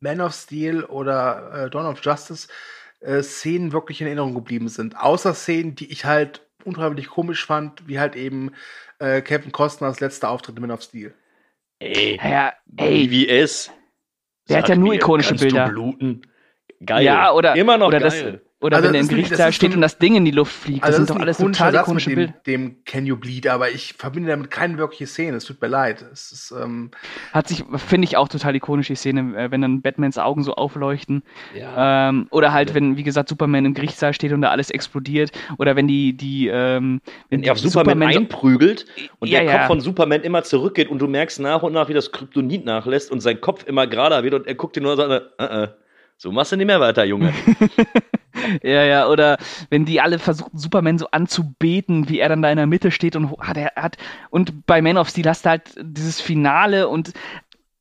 [0.00, 2.48] Man of Steel oder äh, Dawn of Justice
[3.00, 4.96] äh, Szenen wirklich in Erinnerung geblieben sind.
[4.96, 8.52] Außer Szenen, die ich halt unheimlich komisch fand, wie halt eben
[8.98, 11.14] äh, Kevin Costners letzter Auftritt in Man of Steel.
[11.80, 13.72] Ey, Ja, ey, BVS.
[14.48, 15.66] Der hat ja nur mir, ikonische Bilder.
[15.66, 16.22] Du bluten?
[16.84, 17.04] Geil.
[17.04, 18.40] Ja, oder, Immer noch oder das, geil.
[18.60, 20.24] oder Also wenn er im das das Gerichtssaal steht so ein- und das Ding in
[20.24, 20.82] die Luft fliegt.
[20.82, 22.34] Das Also sind das doch ist alles total Satz ikonische mit Bilder.
[22.46, 25.36] dem, dem Can You Bleed, aber ich verbinde damit keine wirkliche Szene.
[25.36, 26.04] Es tut mir leid.
[26.12, 26.90] Es ist, ähm,
[27.32, 30.54] Hat sich, finde ich auch total ikonisch, die Szene, äh, wenn dann Batmans Augen so
[30.54, 31.22] aufleuchten.
[31.56, 32.08] Ja.
[32.08, 35.30] Ähm, oder halt, wenn, wie gesagt, Superman im Gerichtssaal steht und da alles explodiert.
[35.58, 38.86] Oder wenn die, die, ähm, Wenn er auf Superman, so- einprügelt
[39.20, 39.58] und Ja, der ja.
[39.58, 43.10] Kopf von Superman immer zurückgeht und du merkst nach und nach, wie das Kryptonit nachlässt
[43.12, 45.68] und sein Kopf immer gerader wird und er guckt dir nur und sagt, äh, äh,
[46.22, 47.34] so machst du nicht mehr weiter, Junge.
[48.62, 49.36] Ja, ja, oder
[49.68, 53.14] wenn die alle versuchen, Superman so anzubeten, wie er dann da in der Mitte steht
[53.14, 53.98] und hat er hat
[54.30, 57.12] und bei Man of Steel hast du halt dieses Finale und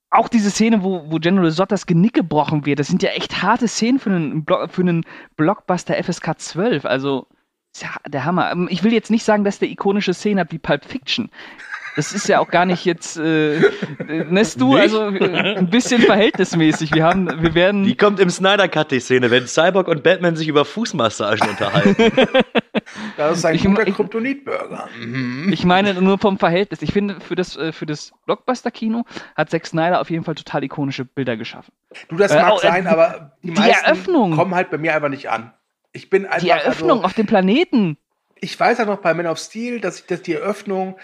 [0.10, 3.42] auch diese Szene, wo, wo General Zod das Genick gebrochen wird, das sind ja echt
[3.42, 5.06] harte Szenen für einen, Blo für einen
[5.38, 6.86] Blockbuster FSK 12.
[6.86, 7.28] Also,
[7.74, 8.54] ist ja der Hammer.
[8.70, 11.32] Ich will jetzt nicht sagen, dass der ikonische Szenen hat wie Pulp Fiction.
[11.96, 13.62] Das ist ja auch gar nicht jetzt, äh, äh,
[14.30, 14.82] Nest du, Nicht?
[14.82, 16.94] also äh, ein bisschen verhältnismäßig.
[16.94, 17.84] Wir haben, wir werden.
[17.84, 21.96] Die kommt im Snyder Cut, die Szene, wenn Cyborg und Batman sich über Fußmassagen unterhalten.
[23.18, 24.88] das ist ein Ich- guter Kryptonit-Burger.
[25.00, 25.50] Mhm.
[25.52, 26.82] Ich meine nur vom Verhältnis.
[26.82, 29.04] Ich finde, für das, äh, für das Blockbuster-Kino
[29.36, 31.74] hat Zack Snyder auf jeden Fall total ikonische Bilder geschaffen.
[32.10, 34.36] Du, das mag äh, sein, aber die, die meisten Eröffnung.
[34.36, 35.54] kommen halt bei mir einfach nicht an.
[35.94, 37.98] Ich bin einfach, Die Eröffnung also, auf dem Planeten.
[38.40, 40.96] ich weiß ja noch bei Man of Steel, dass ich das die Eröffnung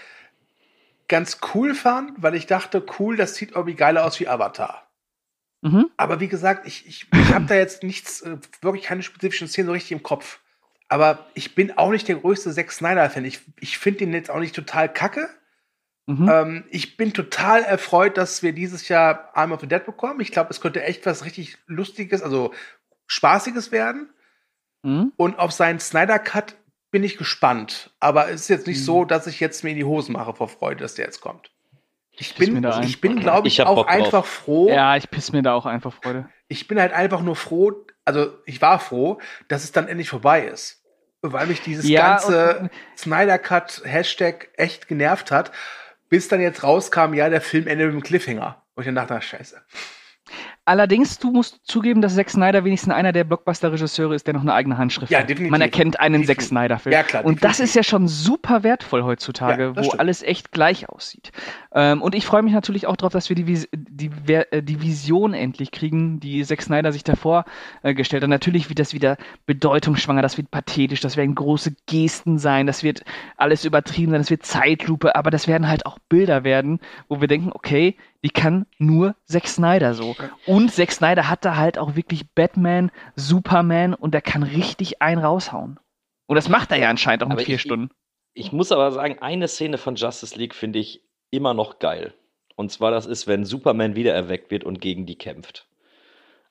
[1.08, 4.88] ganz cool fand, weil ich dachte, cool, das sieht irgendwie geiler aus wie Avatar.
[5.62, 5.90] Mhm.
[5.96, 9.66] Aber wie gesagt, ich, ich, ich habe da jetzt nichts, äh, wirklich keine spezifischen Szenen
[9.66, 10.40] so richtig im Kopf.
[10.88, 13.24] Aber ich bin auch nicht der größte Zack Snyder-Fan.
[13.24, 15.28] Ich, ich finde ihn jetzt auch nicht total kacke.
[16.06, 16.28] Mhm.
[16.28, 20.20] Ähm, ich bin total erfreut, dass wir dieses Jahr Arm of the Dead bekommen.
[20.20, 22.54] Ich glaube, es könnte echt was richtig Lustiges, also
[23.06, 24.10] Spaßiges werden.
[24.82, 25.12] Mhm.
[25.16, 26.56] Und auf seinen Snyder Cut
[26.90, 27.90] bin ich gespannt.
[28.00, 28.84] Aber es ist jetzt nicht Mhm.
[28.84, 31.50] so, dass ich jetzt mir in die Hosen mache vor Freude, dass der jetzt kommt.
[32.12, 33.96] Ich Piss bin, ich bin, glaube ich, auch Bock drauf.
[33.96, 34.68] einfach froh.
[34.68, 36.28] Ja, ich piss mir da auch einfach Freude.
[36.48, 37.72] Ich bin halt einfach nur froh,
[38.04, 40.82] also ich war froh, dass es dann endlich vorbei ist.
[41.20, 45.50] weil mich dieses Ja, ganze Snyder Cut Hashtag echt genervt hat,
[46.08, 48.62] bis dann jetzt rauskam, ja, der Film endet mit einem Cliffhanger.
[48.76, 49.60] Und ich dann dachte, ach, scheiße.
[50.68, 54.52] Allerdings, du musst zugeben, dass Zack Snyder wenigstens einer der Blockbuster-Regisseure ist, der noch eine
[54.52, 55.30] eigene Handschrift Ja, hat.
[55.30, 55.50] definitiv.
[55.50, 56.48] Man erkennt einen Zack Definitiv.
[56.48, 56.92] Snyder-Film.
[56.92, 57.64] Ja, klar, Und das definitiv.
[57.64, 60.00] ist ja schon super wertvoll heutzutage, Ja, wo stimmt.
[60.00, 61.32] alles echt gleich aussieht.
[61.72, 65.32] Ähm, und ich freue mich natürlich auch darauf, dass wir die, die, äh, die Vision
[65.32, 67.46] endlich kriegen, die Zack Snyder sich davor
[67.82, 68.28] äh, gestellt hat.
[68.28, 73.04] Natürlich wird das wieder bedeutungsschwanger, das wird pathetisch, das werden große Gesten sein, das wird
[73.38, 76.78] alles übertrieben sein, das wird Zeitlupe, aber das werden halt auch Bilder werden,
[77.08, 80.16] wo wir denken, okay, die kann nur Zack Snyder so.
[80.46, 85.22] Und Zack Snyder hat da halt auch wirklich Batman, Superman und der kann richtig einen
[85.24, 85.78] raushauen.
[86.26, 87.90] Und das macht er ja anscheinend auch Aber vier ich- Stunden.
[88.34, 92.14] Ich muss aber sagen, eine Szene von Justice League finde ich immer noch geil.
[92.54, 95.66] Und zwar das ist, wenn Superman wiedererweckt wird und gegen die kämpft.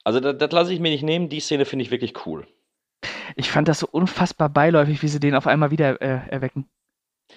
[0.04, 1.30] Also das, das lasse ich mir nicht nehmen.
[1.30, 2.48] Die Szene finde ich wirklich cool.
[3.36, 6.68] Ich fand das so unfassbar beiläufig, wie sie den auf einmal wieder äh, erwecken.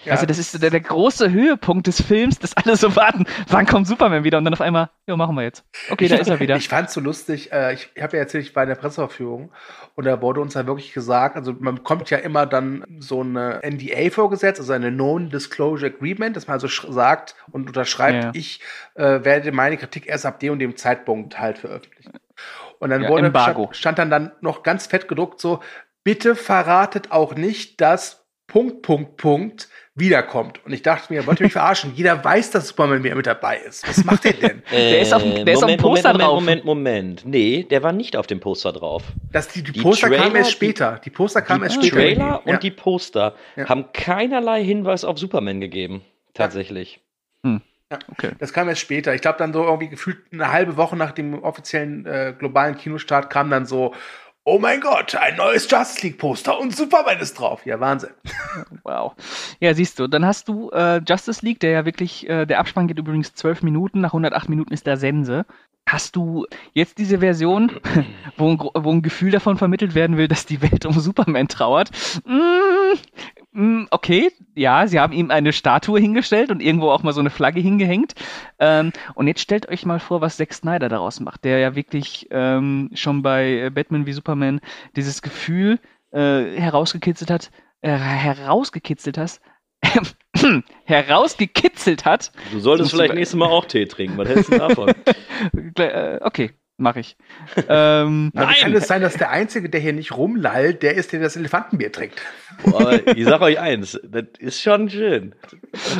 [0.03, 3.25] Ja, also das ist so der, der große Höhepunkt des Films, dass alle so warten,
[3.49, 5.63] wann kommt Superman wieder und dann auf einmal, ja, machen wir jetzt.
[5.89, 6.55] Okay, da ist er wieder.
[6.55, 7.51] Ich fand's so lustig.
[7.51, 9.51] Äh, ich ich habe ja erzählt, ich war in der Presseverführung
[9.95, 13.59] und da wurde uns ja wirklich gesagt, also man bekommt ja immer dann so eine
[13.63, 18.31] NDA vorgesetzt, also eine Non-Disclosure Agreement, dass man also sagt und unterschreibt, Ja.
[18.33, 18.61] ich
[18.95, 22.13] äh, werde meine Kritik erst ab dem und dem Zeitpunkt halt veröffentlichen.
[22.79, 25.59] Und dann Ja, wurde stand, stand dann dann noch ganz fett gedruckt so,
[26.03, 28.20] bitte verratet auch nicht, dass
[28.51, 30.59] Punkt, Punkt, Punkt wiederkommt.
[30.65, 31.93] Und ich dachte mir, wollt ihr mich verarschen?
[31.95, 33.87] Jeder weiß, dass Superman wieder mit dabei ist.
[33.87, 34.61] Was macht der denn?
[34.71, 36.33] Der ist auf dem- der ist auf dem Moment, Poster Moment, drauf.
[36.41, 37.25] Moment, Moment, Moment.
[37.25, 39.03] Nee, der war nicht auf dem Poster drauf.
[39.31, 40.99] Das, die, die Die Poster kamen Trailer, erst die- später.
[41.05, 42.15] Die, Poster kamen erst Die später.
[42.21, 42.57] Trailer und ja.
[42.57, 43.69] die Poster Ja.
[43.69, 46.01] haben keinerlei Hinweis auf Superman gegeben.
[46.33, 46.99] Tatsächlich.
[48.11, 48.31] Okay.
[48.39, 49.13] Das kam erst später.
[49.13, 53.29] Ich glaube, dann so irgendwie gefühlt eine halbe Woche nach dem offiziellen äh, globalen Kinostart
[53.29, 53.93] kam dann so,
[54.43, 57.65] oh mein Gott, ein neues Justice League Poster und Superman ist drauf.
[57.65, 58.11] Ja, Wahnsinn.
[58.83, 59.13] Wow.
[59.59, 62.87] Ja, siehst du, dann hast du äh, Justice League, der ja wirklich, äh, der Abspann
[62.87, 65.45] geht übrigens zwölf Minuten, nach 108 Minuten ist der Sense.
[65.87, 67.79] Hast du jetzt diese Version,
[68.37, 71.91] wo ein, wo ein Gefühl davon vermittelt werden will, dass die Welt um Superman trauert?
[72.25, 72.97] Mm,
[73.53, 77.59] okay, ja, sie haben ihm eine Statue hingestellt und irgendwo auch mal so eine Flagge
[77.59, 78.13] hingehängt.
[78.59, 82.27] Ähm, und jetzt stellt euch mal vor, was Zack Snyder daraus macht, der ja wirklich
[82.31, 84.61] ähm, schon bei äh, Batman wie Superman
[84.95, 85.79] dieses Gefühl
[86.11, 89.41] äh, herausgekitzelt hat, äh, herausgekitzelt hast,
[90.85, 92.31] herausgekitzelt hat.
[92.51, 94.17] Du solltest vielleicht nächstes Mal auch Tee trinken.
[94.17, 94.93] Was hältst du davon?
[95.77, 97.15] Äh, okay, mache ich.
[97.69, 98.73] ähm, Aber kann Nein!
[98.75, 102.21] es sein, dass der Einzige, der hier nicht rumlallt, der ist, der das Elefantenbier trinkt?
[102.63, 105.35] Boah, ich sag euch eins, das ist schon schön.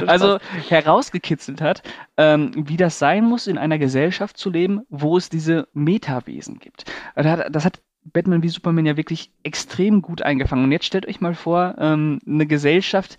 [0.06, 1.84] also herausgekitzelt hat,
[2.17, 6.86] ähm, wie das sein muss, in einer Gesellschaft zu leben, wo es diese Metawesen gibt.
[7.15, 10.65] Das hat, das hat Batman wie Superman ja wirklich extrem gut eingefangen.
[10.65, 13.17] Und jetzt stellt euch mal vor, ähm, eine Gesellschaft,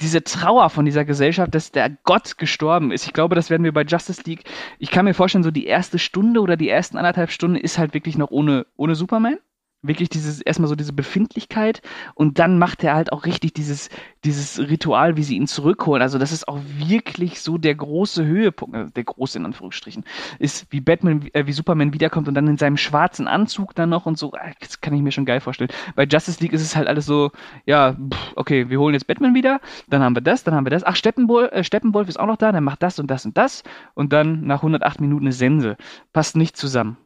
[0.00, 3.06] diese Trauer von dieser Gesellschaft, dass der Gott gestorben ist.
[3.06, 4.44] Ich glaube, das werden wir bei Justice League.
[4.78, 7.94] Ich kann mir vorstellen, so die erste Stunde oder die ersten anderthalb Stunden ist halt
[7.94, 9.38] wirklich noch ohne, ohne Superman.
[9.82, 11.80] Wirklich dieses, erstmal so diese Befindlichkeit
[12.14, 13.88] und dann macht er halt auch richtig dieses,
[14.24, 16.02] dieses Ritual, wie sie ihn zurückholen.
[16.02, 20.04] Also, das ist auch wirklich so der große Höhepunkt, also der große in Anführungsstrichen,
[20.38, 24.04] ist, wie Batman, äh, wie Superman wiederkommt und dann in seinem schwarzen Anzug dann noch
[24.04, 24.32] und so.
[24.60, 25.70] Das kann ich mir schon geil vorstellen.
[25.96, 27.30] Bei Justice League ist es halt alles so,
[27.64, 30.70] ja, pff, okay, wir holen jetzt Batman wieder, dann haben wir das, dann haben wir
[30.70, 30.84] das.
[30.84, 33.62] Ach, Steppenwolf, äh, Steppenwolf ist auch noch da, der macht das und das und das
[33.94, 35.76] und dann nach 108 Minuten eine Sense.
[36.12, 36.98] Passt nicht zusammen.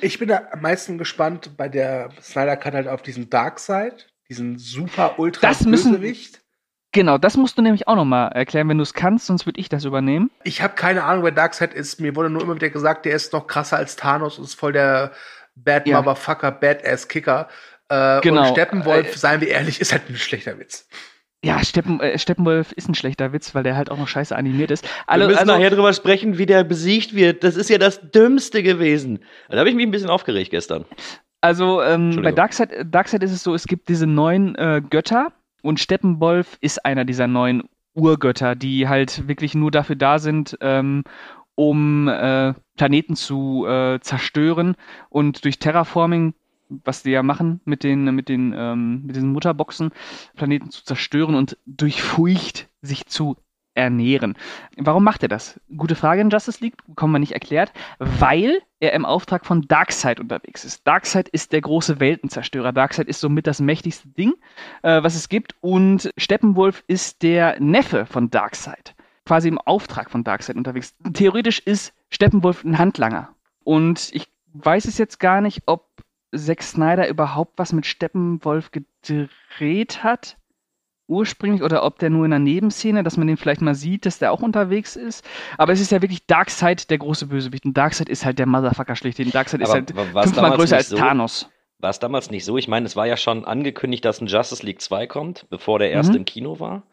[0.00, 4.58] Ich bin da am meisten gespannt bei der Snyder Cut halt auf diesen Darkseid, diesen
[4.58, 6.40] super ultra Das müssen- Bösewicht.
[6.92, 9.68] Genau, das musst du nämlich auch nochmal erklären, wenn du es kannst, sonst würde ich
[9.68, 10.30] das übernehmen.
[10.44, 11.98] Ich habe keine Ahnung, wer Darkseid ist.
[12.00, 14.72] Mir wurde nur immer wieder gesagt, der ist noch krasser als Thanos und ist voll
[14.72, 15.10] der
[15.56, 15.98] Bad Ja.
[16.00, 17.48] Motherfucker, Badass Kicker.
[17.88, 18.42] Äh, Genau.
[18.42, 20.88] Und Steppenwolf, Äh, seien wir ehrlich, ist halt ein schlechter Witz.
[21.44, 24.70] Ja, Steppen, äh, Steppenwolf ist ein schlechter Witz, weil der halt auch noch scheiße animiert
[24.70, 24.84] ist.
[24.84, 27.44] Wir Alle, müssen also, nachher drüber sprechen, wie der besiegt wird.
[27.44, 29.20] Das ist ja das Dümmste gewesen.
[29.50, 30.86] Da habe ich mich ein bisschen aufgeregt gestern.
[31.42, 32.32] also ähm, bei.
[32.32, 36.84] Darkseid, äh, Darkseid ist es so, es gibt diese neuen äh, Götter und Steppenwolf ist
[36.86, 41.04] einer dieser neuen Urgötter, die halt wirklich nur dafür da sind, ähm,
[41.56, 44.76] um äh, Planeten zu äh, zerstören
[45.10, 46.32] und durch Terraforming
[46.68, 49.90] was die ja machen mit den, mit den, ähm, mit diesen Mutterboxen,
[50.36, 53.36] Planeten zu zerstören und durch Furcht sich zu
[53.74, 54.36] ernähren.
[54.76, 55.60] Warum macht er das?
[55.76, 60.20] Gute Frage in Justice League, bekommen wir nicht erklärt, weil er im Auftrag von Darkseid
[60.20, 60.86] unterwegs ist.
[60.86, 62.72] Darkseid ist der große Weltenzerstörer.
[62.72, 64.34] Darkseid ist somit das mächtigste Ding,
[64.82, 65.56] äh, was es gibt.
[65.60, 68.94] Und Steppenwolf ist der Neffe von Darkseid.
[69.26, 70.94] Quasi im Auftrag von Darkseid unterwegs.
[71.12, 73.34] Theoretisch ist Steppenwolf ein Handlanger.
[73.64, 75.88] Und ich weiß es jetzt gar nicht, ob
[76.36, 80.36] Zack Snyder überhaupt was mit Steppenwolf gedreht hat.
[81.06, 84.18] Ursprünglich oder ob der nur in einer Nebenszene, dass man den vielleicht mal sieht, dass
[84.18, 85.22] der auch unterwegs ist.
[85.58, 87.66] Aber es ist ja wirklich Darkseid der große Bösewicht.
[87.66, 89.30] Und Darkseid ist halt der Motherfucker schlechthin.
[89.30, 90.96] Darkseid ist Aber halt wa- war's fünfmal größer als so?
[90.96, 91.50] Thanos.
[91.78, 92.56] War es damals nicht so?
[92.56, 95.90] Ich meine, es war ja schon angekündigt, dass ein Justice League 2 kommt, bevor der
[95.90, 96.18] erste Mhm.
[96.20, 96.84] im Kino war.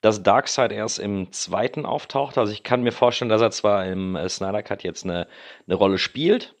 [0.00, 2.38] Dass Darkseid erst im zweiten auftaucht.
[2.38, 5.26] Also ich kann mir vorstellen, dass er zwar im äh, Snyder Cut jetzt eine,
[5.66, 6.54] eine Rolle spielt,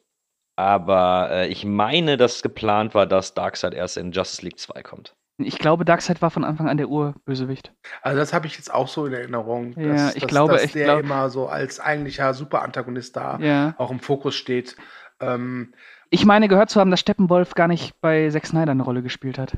[0.56, 5.14] aber äh, ich meine, dass geplant war, dass Darkseid erst in Justice League 2 kommt.
[5.38, 7.70] Ich glaube, Darkseid war von Anfang an der Urbösewicht.
[8.00, 9.74] Also das habe ich jetzt auch so in Erinnerung.
[9.74, 13.38] Dass, Ja, ich dass, glaube, dass ich der glaub- immer so als eigentlicher Super-Antagonist da
[13.38, 13.74] Ja.
[13.76, 14.76] auch im Fokus steht.
[15.20, 15.74] Ähm,
[16.08, 19.38] Ich meine gehört zu haben, dass Steppenwolf gar nicht bei Zack Snyder eine Rolle gespielt
[19.38, 19.52] hat.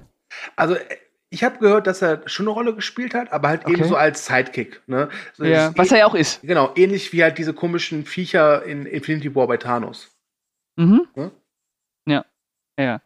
[0.57, 0.81] also äh,
[1.31, 3.85] ich habe gehört, dass er schon eine Rolle gespielt hat, aber halt eben Okay.
[3.89, 4.81] so als Sidekick.
[4.87, 5.11] Ne?
[5.35, 6.41] So, Ja, was eh- er ja auch ist.
[6.43, 10.11] Genau, ähnlich wie halt diese komischen Viecher in Infinity War bei Thanos.
[10.79, 11.07] Mhm.
[11.15, 11.31] Hm?
[12.07, 12.25] Ja.
[12.79, 13.01] Ja.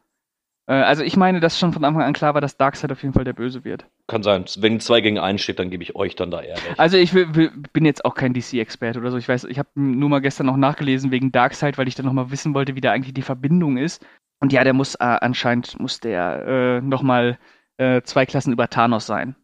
[0.66, 3.14] Äh, Also ich meine, dass schon von Anfang an klar war, dass Darkseid auf jeden
[3.14, 3.86] Fall der Böse wird.
[4.06, 4.44] Kann sein.
[4.58, 6.78] Wenn 2 gegen 1 steht, dann gebe ich euch dann da eher recht.
[6.78, 9.16] Also ich will, will, bin jetzt auch kein DC-Experte oder so.
[9.16, 12.12] Ich weiß, ich habe nur mal gestern noch nachgelesen wegen Darkseid, weil ich dann noch
[12.12, 14.04] mal wissen wollte, wie da eigentlich die Verbindung ist.
[14.40, 17.38] Und ja, der muss äh, anscheinend muss der äh, noch mal
[17.78, 19.34] äh, zwei Klassen über Thanos sein.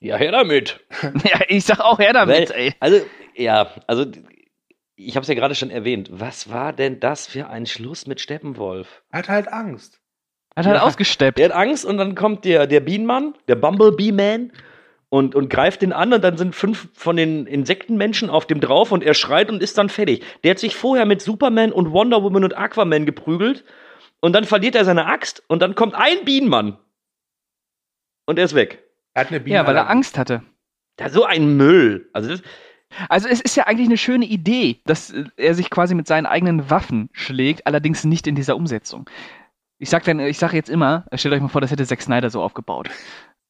[0.00, 0.80] Ja, her damit.
[1.02, 2.74] ja, ich sag auch her damit, Weil, ey.
[2.80, 3.00] Also,
[3.34, 4.06] ja, also
[4.96, 6.08] ich habe es ja gerade schon erwähnt.
[6.12, 9.02] Was war denn das für ein Schluss mit Steppenwolf?
[9.10, 10.00] Er hat halt Angst.
[10.56, 10.82] Hat halt Ja.
[10.82, 11.38] ausgesteppt.
[11.38, 14.52] Der hat Angst und dann kommt der, der Bienenmann, der Bumblebee-Man
[15.08, 18.92] und, und greift den an und dann sind fünf von den Insektenmenschen auf dem drauf
[18.92, 20.24] und er schreit und ist dann fertig.
[20.44, 23.64] Der hat sich vorher mit Superman und Wonder Woman und Aquaman geprügelt
[24.20, 26.78] und dann verliert er seine Axt und dann kommt ein Bienenmann
[28.26, 28.82] und er ist weg.
[29.14, 29.56] Er hat eine Biene.
[29.56, 30.42] Ja, weil er Angst hatte.
[30.96, 32.08] Da so ein Müll.
[32.12, 32.42] Also das,
[33.08, 36.26] Also es ist ja eigentlich eine schöne Idee, dass äh, er sich quasi mit seinen
[36.26, 39.08] eigenen Waffen schlägt, allerdings nicht in dieser Umsetzung.
[39.78, 42.30] Ich sag dann, ich sage jetzt immer, stellt euch mal vor, das hätte Zack Snyder
[42.30, 42.88] so aufgebaut.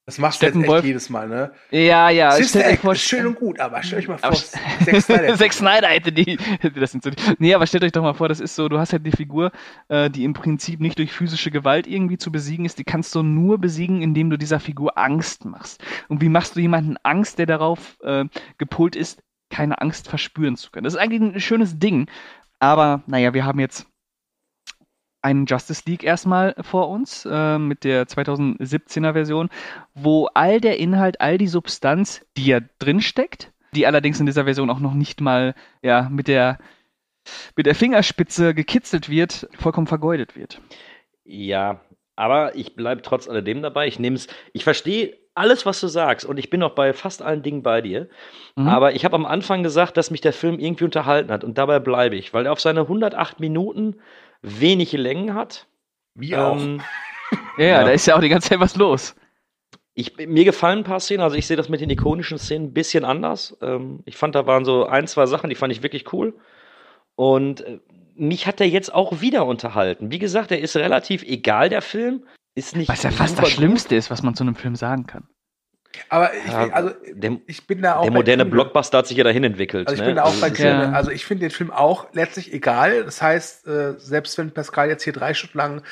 [0.07, 1.53] Das machst du jetzt echt jedes Mal, ne?
[1.70, 5.01] Ja, ja, Sister Act vor, ist schön und gut, aber stellt euch mal vor, Zack
[5.01, 5.34] Snyder.
[5.38, 6.99] Zack Snyder hätte die, hätte das so.
[7.38, 9.51] Nee, aber stellt euch doch mal vor, das ist so, du hast halt die Figur,
[9.88, 13.22] äh, die im Prinzip nicht durch physische Gewalt irgendwie zu besiegen ist, die kannst du
[13.22, 15.82] nur besiegen, indem du dieser Figur Angst machst.
[16.09, 18.26] Und wie machst du jemanden Angst, der darauf äh,
[18.59, 19.22] gepolt ist,
[19.55, 20.84] keine Angst verspüren zu können?
[20.84, 22.09] Das ist eigentlich ein schönes Ding,
[22.59, 23.86] aber naja, wir haben jetzt
[25.22, 29.48] einen Justice League erstmal vor uns äh, mit der 2017er Version,
[29.94, 34.44] wo all der Inhalt, all die Substanz, die ja drin steckt, die allerdings in dieser
[34.44, 36.59] Version auch noch nicht mal ja, mit, der,
[37.57, 40.61] mit der Fingerspitze gekitzelt wird, vollkommen vergeudet wird.
[41.24, 41.80] Ja,
[42.16, 43.86] aber ich bleibe trotz alledem dabei.
[43.86, 47.22] Ich nehme es, ich verstehe alles, was du sagst und ich bin auch bei fast
[47.22, 48.09] allen Dingen bei dir.
[48.57, 48.68] Mhm.
[48.68, 51.78] Aber ich habe am Anfang gesagt, dass mich der Film irgendwie unterhalten hat und dabei
[51.80, 53.97] bleibe ich, weil er auf seine 108 Minuten
[54.43, 55.66] wenig Längen hat.
[56.14, 56.57] Wie auch.
[56.61, 56.80] Ähm,
[57.59, 57.85] Ja, ja, Ja.
[57.85, 59.16] da ist ja auch die ganze Zeit was los.
[59.95, 62.72] ich, mir gefallen ein paar Szenen, also ich sehe das mit den ikonischen Szenen ein
[62.74, 63.57] bisschen anders.
[63.62, 66.35] Ähm, ich fand, da waren so ein, zwei Sachen, die fand ich wirklich cool.
[67.16, 67.78] Und äh,
[68.14, 70.11] mich hat er jetzt auch wieder unterhalten.
[70.12, 72.24] Wie gesagt, er ist relativ egal, der Film.
[72.55, 73.50] Ist nicht Was ja fast das.
[73.50, 75.28] Schlimmste ist, was man zu einem Film sagen kann.
[76.09, 78.45] Aber ich, Ja, also, der, ich bin da auch der moderne.
[78.45, 79.86] Blockbuster hat sich ja dahin entwickelt.
[79.88, 80.07] Also ich ne?
[80.07, 80.82] bin da auch Also bei ist Krüger.
[80.82, 83.05] ja- Also ich finde den Film auch letztlich egal.
[83.05, 85.82] Das heißt, äh, selbst wenn Pascal jetzt hier drei Stunden lang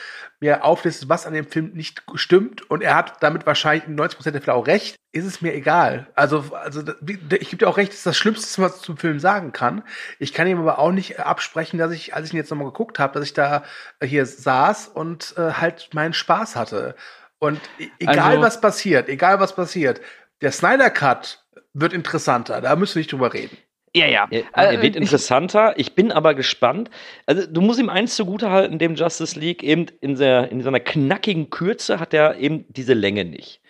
[0.40, 4.32] mir auflistet, was an dem Film nicht stimmt, und er hat damit wahrscheinlich in 90%
[4.32, 6.08] der Fälle auch recht, ist es mir egal.
[6.14, 9.20] Also, also ich gebe dir auch recht, das ist das Schlimmste, was man zum Film
[9.20, 9.82] sagen kann.
[10.18, 12.98] Ich kann ihm aber auch nicht absprechen, dass ich, als ich ihn jetzt nochmal geguckt
[12.98, 13.62] habe, dass ich da
[14.00, 16.96] äh, hier saß und äh, halt meinen Spaß hatte.
[17.42, 20.00] Und e- egal Also- was passiert, egal was passiert,
[20.42, 22.60] der Snyder Cut wird interessanter.
[22.60, 23.56] Da müssen wir nicht drüber reden.
[23.94, 24.28] Ja, ja.
[24.30, 24.40] Er,
[24.70, 25.74] Äh, er wird interessanter.
[25.76, 26.88] Ich bin aber gespannt.
[27.26, 31.50] Also, du musst ihm eins zugutehalten, dem Justice League, eben in, der, in seiner knackigen
[31.50, 33.60] Kürze hat er eben diese Länge nicht.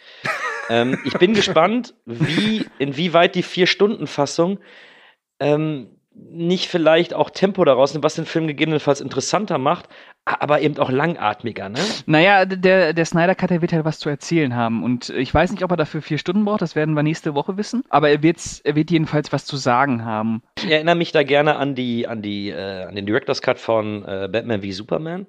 [0.68, 4.58] ähm, ich bin gespannt, wie, inwieweit die Vier-Stunden-Fassung
[5.40, 9.88] ähm, nicht vielleicht auch Tempo daraus nimmt, was den Film gegebenenfalls interessanter macht,
[10.24, 11.78] aber eben auch langatmiger, ne?
[12.06, 14.84] Naja, der, der Snyder Cut, der wird halt was zu erzählen haben.
[14.84, 17.56] Und ich weiß nicht, ob er dafür vier Stunden braucht, das werden wir nächste Woche
[17.56, 17.82] wissen.
[17.88, 20.42] Aber er, wird's, er wird jedenfalls was zu sagen haben.
[20.58, 24.04] Ich erinnere mich da gerne an die, an die, äh, an den Director's Cut von
[24.04, 25.26] äh, Batman wie Superman,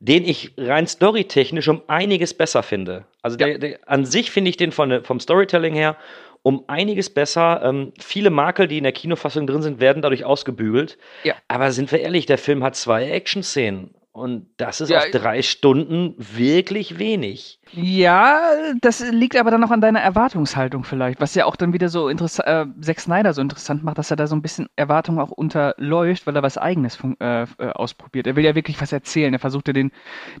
[0.00, 3.04] den ich rein storytechnisch um einiges besser finde.
[3.22, 5.96] Also der, der, an sich finde ich den von, der- vom Storytelling her
[6.42, 7.62] um einiges besser.
[7.64, 10.98] Ähm, viele Makel, die in der Kinofassung drin sind, werden dadurch ausgebügelt.
[11.24, 11.34] Ja.
[11.48, 13.94] Aber sind wir ehrlich, der Film hat zwei Action-Szenen.
[14.12, 17.60] Und das ist Ja, auf drei Stunden wirklich wenig.
[17.72, 18.42] Ja,
[18.82, 22.08] das liegt aber dann auch an deiner Erwartungshaltung vielleicht, was ja auch dann wieder so
[22.10, 25.30] interessant, äh, Zack Snyder so interessant macht, dass er da so ein bisschen Erwartung auch
[25.30, 28.26] unterläuft, weil er was Eigenes äh, äh, ausprobiert.
[28.26, 29.32] Er will ja wirklich was erzählen.
[29.32, 29.90] Er versucht ja den,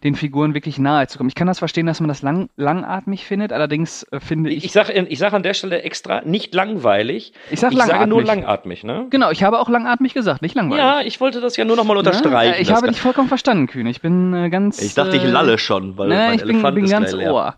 [0.04, 1.30] den Figuren wirklich nahe zu kommen.
[1.30, 4.66] Ich kann das verstehen, dass man das lang, langatmig findet, allerdings äh, finde ich.
[4.66, 7.32] Ich, sage ich sag an der Stelle extra nicht langweilig.
[7.50, 8.82] Ich sag ich sage nur langatmig.
[8.82, 9.06] langatmig, ne?
[9.08, 10.84] Genau, ich habe auch langatmig gesagt, nicht langweilig.
[10.84, 12.54] Ja, ich wollte das ja nur noch mal unterstreichen.
[12.56, 13.86] Ja, ich habe dich vollkommen verstanden, Kühn.
[13.86, 14.80] Ich bin äh, ganz.
[14.80, 17.12] Ich dachte, ich äh, lalle schon, weil Nein, mein ich bin, Elefant bin ist ganz
[17.12, 17.32] leer.
[17.32, 17.56] ohr.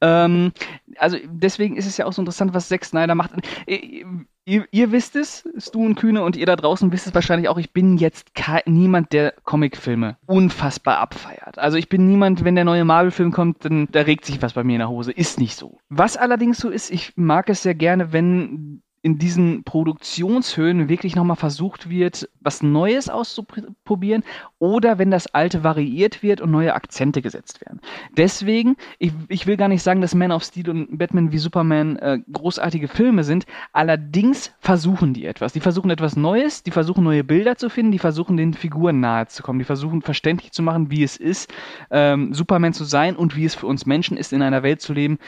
[0.00, 0.52] Ähm,
[0.98, 3.32] also deswegen ist es ja auch so interessant, was Zack Snyder macht.
[3.66, 4.06] Ihr,
[4.44, 7.58] ihr, ihr wisst es, Stu und Kühne und ihr da draußen wisst es wahrscheinlich auch,
[7.58, 8.30] ich bin jetzt
[8.66, 11.58] niemand, der Comicfilme unfassbar abfeiert.
[11.58, 14.64] Also ich bin niemand, wenn der neue Marvel-Film kommt, dann da regt sich was bei
[14.64, 15.12] mir in der Hose.
[15.12, 15.78] Ist nicht so.
[15.88, 21.36] Was allerdings so ist, ich mag es sehr gerne, wenn in diesen Produktionshöhen wirklich nochmal
[21.36, 24.24] versucht wird, was Neues auszuprobieren
[24.58, 27.80] oder wenn das Alte variiert wird und neue Akzente gesetzt werden.
[28.16, 31.96] Deswegen, ich, ich will gar nicht sagen, dass Man of Steel und Batman wie Superman
[31.96, 33.44] äh, großartige Filme sind,
[33.74, 35.52] allerdings versuchen die etwas.
[35.52, 39.26] Die versuchen etwas Neues, die versuchen neue Bilder zu finden, die versuchen den Figuren nahe
[39.26, 41.52] zu kommen, die versuchen verständlich zu machen, wie es ist,
[41.90, 44.94] ähm, Superman zu sein und wie es für uns Menschen ist, in einer Welt zu
[44.94, 45.18] leben,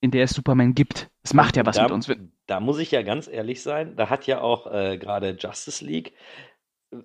[0.00, 1.10] in der es Superman gibt.
[1.22, 2.10] Es macht ja was da, mit uns.
[2.46, 6.14] Da muss ich ja ganz ehrlich sein, da hat ja auch äh, gerade Justice League,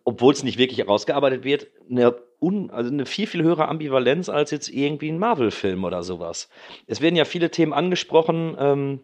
[0.04, 4.52] obwohl es nicht wirklich herausgearbeitet wird, eine, un, also eine viel, viel höhere Ambivalenz als
[4.52, 6.50] jetzt irgendwie ein Marvel-Film oder sowas.
[6.88, 9.00] Es werden ja viele Themen angesprochen, ähm,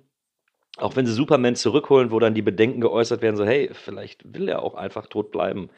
[0.78, 4.48] auch wenn sie Superman zurückholen, wo dann die Bedenken geäußert werden, so hey, vielleicht will
[4.48, 5.70] er auch einfach tot bleiben.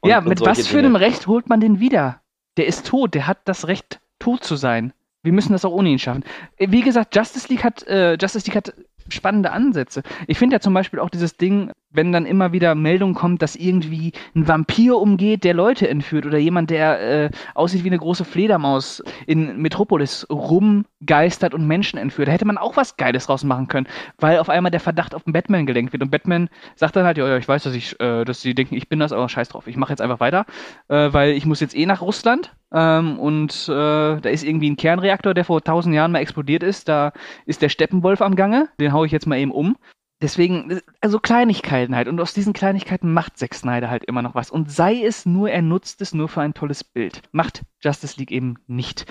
[0.00, 0.88] Und- ja, mit was für Dinge.
[0.88, 2.20] einem Recht holt man den wieder?
[2.56, 4.92] Der ist tot, der hat das Recht, tot zu sein.
[5.24, 6.22] Wir müssen das auch ohne ihn schaffen.
[6.56, 8.74] Äh, Wie gesagt, Justice League hat, äh, Justice League hat
[9.08, 10.02] spannende Ansätze.
[10.28, 13.56] Ich finde ja zum Beispiel auch dieses Ding, wenn dann immer wieder Meldung kommt, dass
[13.56, 18.24] irgendwie ein Vampir umgeht, der Leute entführt oder jemand, der äh, aussieht wie eine große
[18.24, 22.28] Fledermaus in Metropolis rumgeistert und Menschen entführt.
[22.28, 23.86] Da hätte man auch was Geiles draus machen können,
[24.18, 27.16] weil auf einmal der Verdacht auf den Batman gelenkt wird und Batman sagt dann halt,
[27.16, 29.48] ja, ja, ich weiß, dass ich, äh, dass sie denken, ich bin das, aber scheiß
[29.48, 30.46] drauf, ich mache jetzt einfach weiter,
[30.88, 33.72] äh, weil ich muss jetzt eh nach Russland ähm, und äh,
[34.20, 37.12] da ist irgendwie ein Kernreaktor, der vor tausend Jahren mal explodiert ist, da
[37.46, 39.76] ist der Steppenwolf am Gange, den hau ich jetzt mal eben um.
[40.22, 42.08] Deswegen, also Kleinigkeiten halt.
[42.08, 44.50] Und aus diesen Kleinigkeiten macht Zack Snyder halt immer noch was.
[44.50, 47.22] Und sei es nur, er nutzt es nur für ein tolles Bild.
[47.32, 49.06] Macht Justice League eben nicht.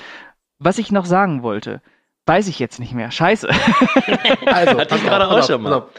[0.59, 1.81] Was ich noch sagen wollte,
[2.25, 3.11] weiß ich jetzt nicht mehr.
[3.11, 3.49] Scheiße.
[4.45, 5.73] Also, Hatte ich gerade auch schon mal.
[5.73, 5.89] auf.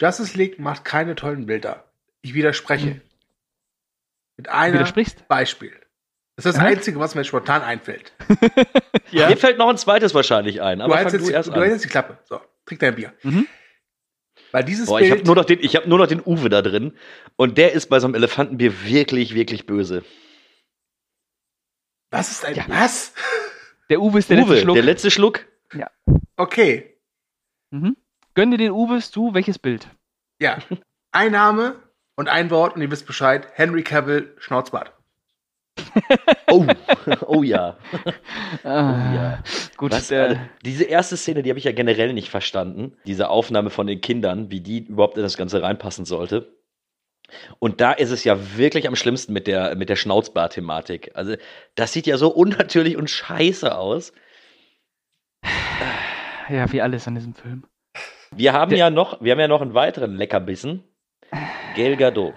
[0.00, 1.84] Justice League macht keine tollen Bilder.
[2.22, 3.00] Ich widerspreche.
[4.36, 5.26] Mit einem widersprichst?
[5.28, 5.72] Beispiel.
[6.36, 6.68] Das ist das Aha.
[6.70, 8.12] Einzige, was mir spontan einfällt.
[9.10, 9.28] Ja.
[9.28, 11.88] Mir fällt noch ein zweites wahrscheinlich ein, Du aber hältst jetzt, du hältst jetzt die
[11.88, 12.16] Klappe.
[12.24, 13.12] So, trink dein Bier.
[13.22, 13.46] Mhm.
[14.52, 16.62] Weil dieses Boah, ich habe nur, noch den- ich hab nur noch den Uwe da
[16.62, 16.92] drin
[17.36, 20.04] und der ist bei so einem Elefantenbier wirklich, wirklich böse.
[22.10, 22.54] was ist ein.
[22.54, 22.64] Ja.
[22.68, 23.14] Was?
[23.88, 24.74] Der Uwe ist der Uwe, letzte Schluck.
[24.74, 25.46] der letzte Schluck.
[26.36, 26.96] Okay.
[27.70, 27.96] mhm.
[28.34, 29.88] Gönn dir den Uwe, du, welches Bild?
[30.40, 30.58] Ja.
[31.12, 31.76] Ein Name
[32.16, 33.46] und ein Wort und ihr wisst Bescheid.
[33.54, 34.92] Henry Cavill, Schnauzbart.
[36.50, 36.66] Oh,
[37.26, 37.76] oh ja.
[38.64, 39.42] Ah, ja.
[39.76, 42.96] Gut, Was, äh, diese erste Szene, die habe ich ja generell nicht verstanden.
[43.06, 46.54] Diese Aufnahme von den Kindern, wie die überhaupt in das Ganze reinpassen sollte.
[47.58, 51.12] Und da ist es ja wirklich am schlimmsten mit der, mit der Schnauzbart-Thematik.
[51.14, 51.34] Also,
[51.74, 54.12] das sieht ja so unnatürlich und scheiße aus.
[56.48, 57.64] ja, wie alles an diesem Film.
[58.34, 60.84] Wir haben Der- ja noch, wir haben ja noch einen weiteren Leckerbissen.
[61.74, 62.34] Gail Gadot.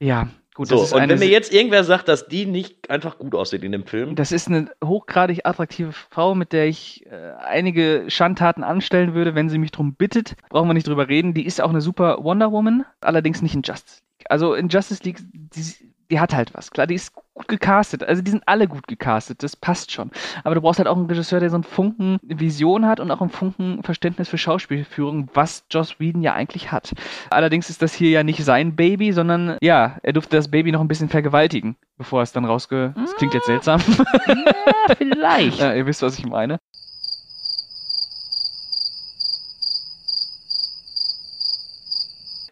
[0.00, 3.18] Ja, gut, So, das ist und wenn mir jetzt irgendwer sagt, dass die nicht einfach
[3.18, 7.32] gut aussieht in dem Film, Das ist eine hochgradig attraktive Frau, mit der ich äh,
[7.44, 10.36] einige Schandtaten anstellen würde, wenn sie mich drum bittet.
[10.50, 11.34] Brauchen wir nicht drüber reden.
[11.34, 14.26] Die ist auch eine super Wonder Woman, allerdings nicht in Justice League.
[14.30, 16.70] Also in Justice League, die, die hat halt was.
[16.70, 18.04] Klar, die ist gut gecastet.
[18.04, 19.42] Also die sind alle gut gecastet.
[19.42, 20.10] Das passt schon.
[20.44, 23.22] Aber du brauchst halt auch einen Regisseur, der so einen Funken Vision hat und auch
[23.22, 26.92] einen Funken Verständnis für Schauspielführung, was Joss Whedon ja eigentlich hat.
[27.30, 30.82] Allerdings ist das hier ja nicht sein Baby, sondern ja, er durfte das Baby noch
[30.82, 32.92] ein bisschen vergewaltigen, bevor es dann rausge...
[32.94, 33.80] Das klingt jetzt seltsam.
[34.28, 35.58] Ja, vielleicht.
[35.62, 36.58] Ja, ihr wisst, was ich meine.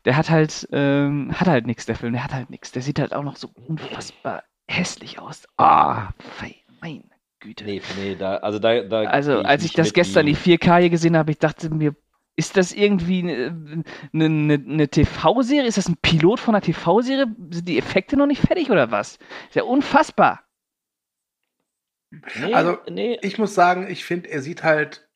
[0.04, 2.72] Der hat halt, ähm, hat halt nichts, der Film, der hat halt nichts.
[2.72, 5.46] Der sieht halt auch noch so unfassbar hässlich aus.
[5.56, 7.04] Ah, fei- meine
[7.40, 7.64] Güte.
[7.64, 10.90] nee, nee, da, also da, da Also, geh als ich das gestern die 4K hier
[10.90, 11.94] gesehen habe, ich dachte mir,
[12.36, 13.84] ist das irgendwie eine,
[14.14, 15.66] eine, eine TV-Serie?
[15.68, 17.26] Ist das ein Pilot von einer TV-Serie?
[17.50, 19.18] Sind die Effekte noch nicht fertig oder was?
[19.48, 20.40] Ist ja unfassbar.
[22.40, 25.08] Nee, Also, nee, Ich muss sagen, ich finde, er sieht halt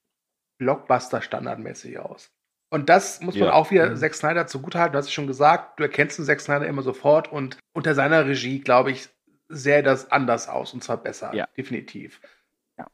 [0.59, 2.31] Blockbuster-standardmäßig aus.
[2.71, 3.53] Und das muss man Ja.
[3.53, 3.97] auch wieder Mhm.
[3.97, 4.93] Zack Snyder zugutehalten.
[4.93, 8.27] Du hast es schon gesagt, du erkennst den Zack Snyder immer sofort und unter seiner
[8.27, 9.09] Regie, glaube ich,
[9.49, 11.47] sähe das anders aus und zwar besser, Ja.
[11.57, 12.21] definitiv.
[12.79, 12.87] Ja.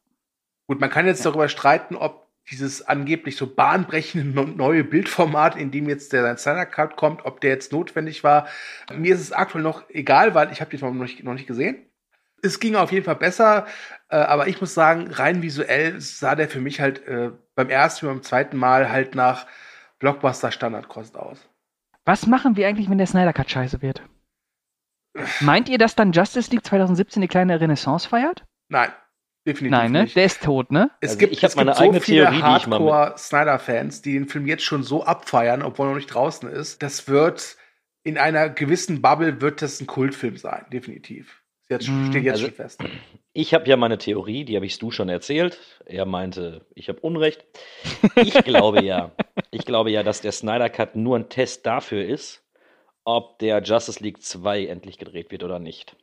[0.66, 4.25] Gut, man kann jetzt darüber streiten, ob dieses angeblich so bahnbrechende
[4.57, 8.49] neue Bildformat, in dem jetzt der Snyder Cut kommt, ob der jetzt notwendig war.
[8.93, 11.87] Mir ist es aktuell noch egal, weil ich habe den noch nicht, noch nicht gesehen.
[12.43, 13.66] Es ging auf jeden Fall besser,
[14.09, 18.07] äh, aber ich muss sagen, rein visuell sah der für mich halt äh, beim ersten
[18.07, 19.47] und beim zweiten Mal halt nach
[19.99, 21.38] Blockbuster Standardkost aus.
[22.07, 24.03] Was machen wir eigentlich, wenn der Snyder Cut scheiße wird?
[25.41, 28.45] Meint ihr, dass dann Justice League 2017 eine kleine Renaissance feiert?
[28.68, 28.91] Nein,
[29.47, 30.03] definitiv Nein, ne?
[30.05, 30.16] nicht.
[30.16, 30.91] Der ist tot, ne?
[31.01, 34.03] Es Also gibt, ich es gibt meine so eigene viele Theorie, ich mal mit- Hardcore-Snyder-Fans,
[34.03, 36.82] die den Film jetzt schon so abfeiern, obwohl er noch nicht draußen ist.
[36.82, 37.57] Das wird
[38.03, 41.39] in einer gewissen Bubble wird das ein Kultfilm sein, definitiv.
[41.71, 42.07] Jetzt Mhm.
[42.11, 42.81] steht jetzt Also- schon fest.
[43.33, 45.59] Ich habe ja meine Theorie, die habe ich Stu schon erzählt.
[45.87, 47.45] Er meinte, ich habe Unrecht.
[48.16, 49.12] Ich glaube ja,
[49.53, 52.43] ich glaube ja, dass der Snyder Cut nur ein Test dafür ist,
[53.05, 55.97] ob der Justice League 2 endlich gedreht wird oder nicht.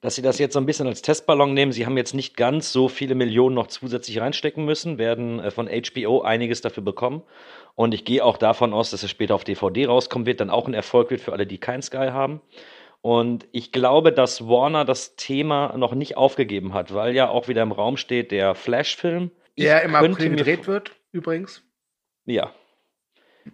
[0.00, 2.72] Dass sie das jetzt so ein bisschen als Testballon nehmen, sie haben jetzt nicht ganz
[2.72, 7.22] so viele Millionen noch zusätzlich reinstecken müssen, werden äh, von HBO einiges dafür bekommen.
[7.76, 10.66] Und ich gehe auch davon aus, dass es später auf DVD rauskommen wird, dann auch
[10.66, 12.40] ein Erfolg wird für alle, die kein Sky haben.
[13.02, 17.62] Und ich glaube, dass Warner das Thema noch nicht aufgegeben hat, weil ja auch wieder
[17.62, 19.32] im Raum steht der Flash-Film.
[19.56, 21.64] Ich Der im könnte April gedreht wird, übrigens.
[22.24, 22.52] Ja.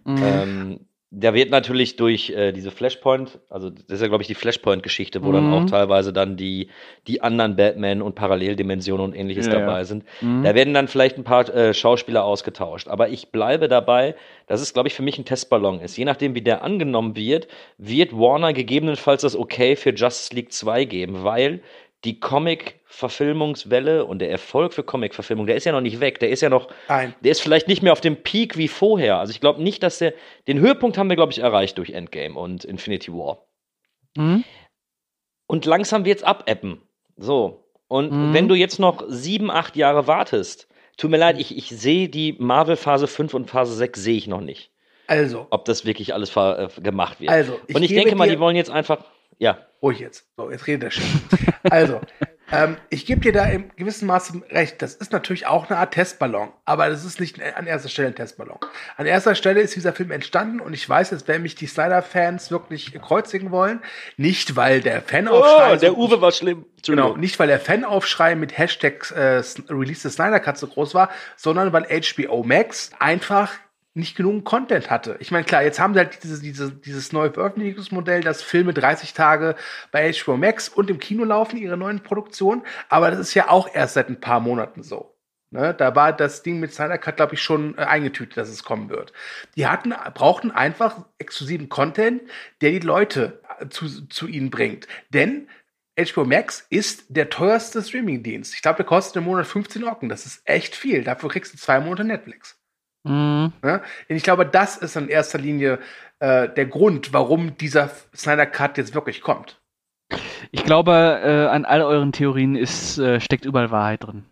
[0.05, 0.17] Mhm.
[0.23, 4.35] Ähm, der wird natürlich durch äh, diese Flashpoint, also das ist ja, glaube ich, die
[4.35, 5.53] Flashpoint-Geschichte, wo dann Mhm.
[5.53, 6.69] auch teilweise dann die,
[7.07, 9.59] die anderen Batman und Paralleldimensionen und ähnliches Ja, ja.
[9.59, 10.03] dabei sind.
[10.21, 10.43] Mhm.
[10.43, 12.87] Da werden dann vielleicht ein paar äh, Schauspieler ausgetauscht.
[12.87, 14.13] Aber ich bleibe dabei,
[14.45, 15.97] dass es, glaube ich, für mich ein Testballon ist.
[15.97, 17.47] Je nachdem, wie der angenommen wird,
[17.79, 21.61] wird Warner gegebenenfalls das Okay für Justice League 2 geben, weil
[22.05, 26.19] die Comic-Verfilmungswelle und der Erfolg für Comic-Verfilmung, der ist ja noch nicht weg.
[26.19, 27.13] Der ist ja noch Nein.
[27.21, 29.17] der ist vielleicht nicht mehr auf dem Peak wie vorher.
[29.19, 30.13] Also ich glaube nicht, dass der.
[30.47, 33.45] Den Höhepunkt haben wir, glaube ich, erreicht durch Endgame und Infinity War.
[34.15, 34.43] Mhm.
[35.47, 36.81] Und langsam wird's abappen.
[37.17, 37.65] So.
[37.87, 38.33] Und Mhm.
[38.33, 42.35] wenn du jetzt noch sieben, acht Jahre wartest, tut mir leid, ich, ich sehe die
[42.37, 44.71] Marvel Phase 5 und Phase 6 sehe ich noch nicht.
[45.07, 47.31] Also, Ob das wirklich alles äh, gemacht wird.
[47.31, 49.03] Also, ich und ich denke mal, die wollen jetzt einfach.
[49.39, 49.57] Ja.
[49.81, 50.27] ruhig jetzt.
[50.37, 51.05] So, jetzt redet der Chef.
[51.69, 52.01] also,
[52.51, 54.81] ähm, ich gebe dir da im gewissen Maße recht.
[54.81, 58.15] Das ist natürlich auch eine Art Testballon, aber das ist nicht an erster Stelle ein
[58.15, 58.57] Testballon.
[58.97, 62.51] An erster Stelle ist dieser Film entstanden und ich weiß, jetzt werden mich die Snyder-Fans
[62.51, 63.81] wirklich kreuzigen wollen.
[64.17, 65.73] Nicht, weil der Fanaufschrei.
[65.73, 66.65] Oh, der Uwe war schlimm.
[66.85, 71.09] Genau, nicht weil der Fanaufschrei mit Hashtag äh, Release the Snyder Cut so groß war,
[71.37, 73.51] sondern weil HBO Max einfach
[73.99, 75.17] nicht genug Content hatte.
[75.19, 79.13] Ich meine, klar, jetzt haben sie halt dieses, dieses, dieses neue Veröffentlichungsmodell, dass Filme 30
[79.13, 79.55] Tage
[79.91, 83.69] bei HBO Max und im Kino laufen, ihre neuen Produktionen, aber das ist ja auch
[83.73, 85.15] erst seit ein paar Monaten so.
[85.51, 88.63] Ne, da war das Ding mit Snyder Cut, glaube ich, schon äh, eingetütet, dass es
[88.63, 89.13] kommen wird.
[89.55, 92.21] Die hatten, brauchten einfach exklusiven Content,
[92.61, 94.87] der die Leute äh, zu, zu ihnen bringt.
[95.09, 95.47] Denn
[95.97, 98.53] HBO Max ist der teuerste Streamingdienst.
[98.53, 100.07] Ich glaube, der kostet im Monat 15 Ocken.
[100.07, 101.03] Das ist echt viel.
[101.03, 102.58] Dafür kriegst du zwei Monate Netflix.
[103.03, 103.53] Mhm.
[103.61, 105.79] Und ich glaube, das ist in erster Linie
[106.19, 109.59] äh, der Grund, warum dieser Snyder Cut jetzt wirklich kommt.
[110.51, 114.25] Ich glaube, äh, an all euren Theorien ist, äh, steckt überall Wahrheit drin.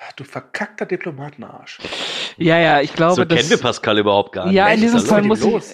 [0.00, 1.78] Ach, Du verkackter Diplomatenarsch.
[2.36, 4.54] Ja, ja, ich glaube, so dass, kennen wir Pascal überhaupt gar nicht.
[4.54, 5.64] Ja, in diesem Fall muss ich,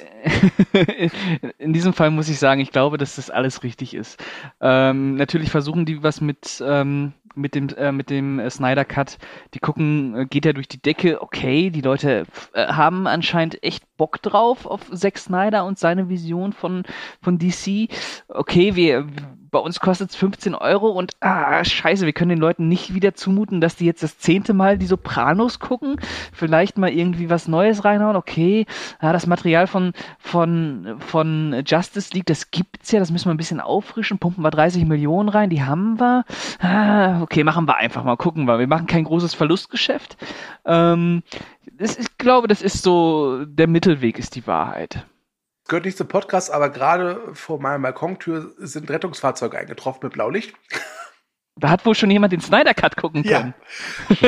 [1.59, 4.23] in diesem Fall muss ich sagen, ich glaube, dass das alles richtig ist.
[4.63, 9.19] Ähm, natürlich versuchen die was mit, ähm, mit dem, äh, mit dem äh, Snyder Cut.
[9.55, 11.23] Die gucken, äh, geht er durch die Decke.
[11.23, 16.53] Okay, die Leute äh, haben anscheinend echt Bock drauf auf Zack Snyder und seine Vision
[16.53, 16.83] von,
[17.23, 17.89] von DC.
[18.29, 19.07] Okay, wir,
[19.51, 23.15] bei uns kostet es 15 Euro und ah, scheiße, wir können den Leuten nicht wieder
[23.15, 26.01] zumuten, dass die jetzt das zehnte Mal die Sopranos gucken.
[26.33, 28.17] Vielleicht mal irgendwie was Neues reinhauen.
[28.17, 28.67] Okay,
[29.01, 33.39] ja, das Material von, von, von Justice League, das gibt's ja, das müssen wir ein
[33.39, 34.19] bisschen auffrischen.
[34.19, 36.25] Pumpen wir 30 Millionen rein, die haben wir.
[36.59, 38.59] Ah, okay, machen wir einfach mal, gucken wir.
[38.59, 40.17] Wir machen kein großes Verlustgeschäft.
[40.65, 41.23] Ähm,
[41.73, 45.05] das, ich glaube, das ist so, der Mittelweg ist die Wahrheit.
[45.67, 50.55] Gehört nicht zum Podcast, aber gerade vor meiner Balkontür sind Rettungsfahrzeuge eingetroffen mit Blaulicht.
[51.57, 53.39] Da hat wohl schon jemand den Snyder Cut gucken Ja.
[53.39, 53.55] können.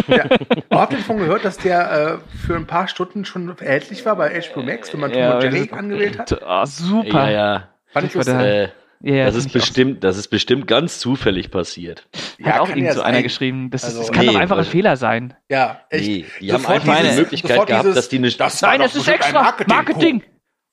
[0.07, 0.27] ja.
[0.71, 4.15] Aber habt ihr davon gehört, dass der äh, für ein paar Stunden schon erhältlich war
[4.15, 6.41] bei HBO Max, wenn man Tom und Jerry das- angewählt hat?
[6.45, 7.29] Ah, super.
[7.29, 7.69] Ja, ja.
[7.89, 8.73] Fand ich Super, lustig.
[9.01, 12.09] Ja, ja, das, ist auch bestimmt, das ist bestimmt ganz zufällig passiert.
[12.43, 13.71] Hat auch irgend ja so einer geschrieben.
[13.71, 15.35] Das, ist, Also- das kann Nee, doch einfach ein Fehler sein.
[15.51, 16.07] Ja, echt.
[16.07, 18.31] Nee, die haben einfach die Möglichkeit gehabt, dieses- dass die eine.
[18.31, 19.75] Das Nein, das ist extra Marketing.
[19.77, 20.23] Marketing.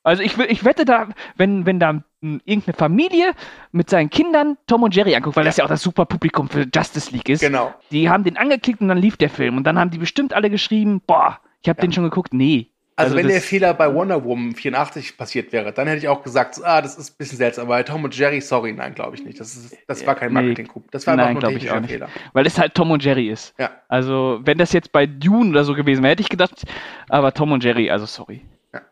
[0.02, 3.32] Also ich, will- ich wette da, wenn, wenn da irgendeine Familie
[3.72, 6.66] mit seinen Kindern Tom und Jerry anguckt, weil das ja auch das super Publikum für
[6.74, 7.40] Justice League ist.
[7.40, 7.74] Genau.
[7.90, 9.56] Die haben den angeklickt und dann lief der Film.
[9.56, 12.34] Und dann haben die bestimmt alle geschrieben, boah, ich habe den schon geguckt.
[12.34, 16.08] Nee, Also, Also wenn der Fehler bei Wonder Woman 84 passiert wäre, dann hätte ich
[16.08, 17.64] auch gesagt, ah, das ist ein bisschen seltsam.
[17.64, 19.40] Aber bei Tom und Jerry, sorry, nein, glaube ich nicht.
[19.40, 20.40] Das, ist, das war kein Nee.
[20.40, 20.90] Marketing-Coup.
[20.92, 21.90] Das war einfach Nein, nur ein ich technischer nicht.
[21.90, 22.08] Fehler.
[22.32, 23.52] Weil es halt Tom und Jerry ist.
[23.58, 23.72] Ja.
[23.88, 26.62] Also, wenn das jetzt bei Dune oder so gewesen wäre, hätte ich gedacht,
[27.08, 28.42] aber Tom und Jerry, also sorry.
[28.72, 28.82] Ja.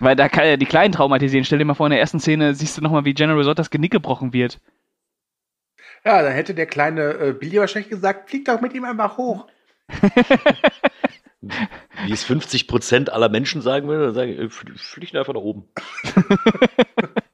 [0.00, 1.44] Weil da kann ja die Kleinen traumatisieren.
[1.44, 3.70] Stell dir mal vor, in der ersten Szene siehst du nochmal, wie General Zod das
[3.70, 4.58] Genick gebrochen wird.
[6.04, 9.46] Ja, dann hätte der kleine äh, Billy wahrscheinlich gesagt, flieg doch mit ihm einfach hoch.
[11.40, 15.68] Wie es 50% aller Menschen sagen würden, dann sagen, äh, fl- fliegt einfach nach oben.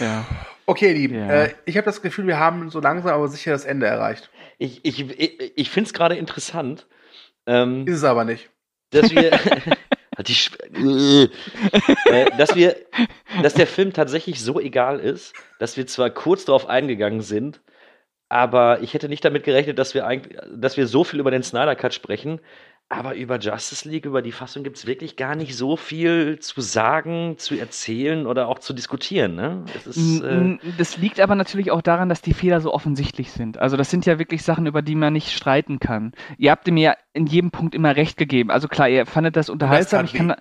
[0.00, 0.26] Ja.
[0.66, 1.44] Okay, ihr Lieben, Ja.
[1.44, 4.30] äh, ich habe das Gefühl, wir haben so langsam aber sicher das Ende erreicht.
[4.58, 6.86] Ich, ich, ich, ich finde es gerade interessant,
[7.46, 8.50] ähm, Ist es aber nicht.
[8.90, 9.30] dass wir.
[10.16, 10.30] Halt
[12.06, 12.74] äh, dass wir,
[13.42, 17.60] dass der Film tatsächlich so egal ist, dass wir zwar kurz darauf eingegangen sind,
[18.28, 21.42] aber ich hätte nicht damit gerechnet, dass wir eigentlich, dass wir so viel über den
[21.42, 22.40] Snyder Cut sprechen.
[22.88, 26.60] Aber über Justice League, über die Fassung gibt es wirklich gar nicht so viel zu
[26.60, 29.34] sagen, zu erzählen oder auch zu diskutieren.
[29.34, 29.64] Ne?
[29.84, 33.58] Ist, äh, Das liegt aber natürlich auch daran, dass die Fehler so offensichtlich sind.
[33.58, 36.12] Also das sind ja wirklich Sachen, über die man nicht streiten kann.
[36.38, 38.52] Ihr habt mir ja in jedem Punkt immer recht gegeben.
[38.52, 40.06] Also klar, ihr fandet das unterhaltsam.
[40.06, 40.36] tat Ich, kann,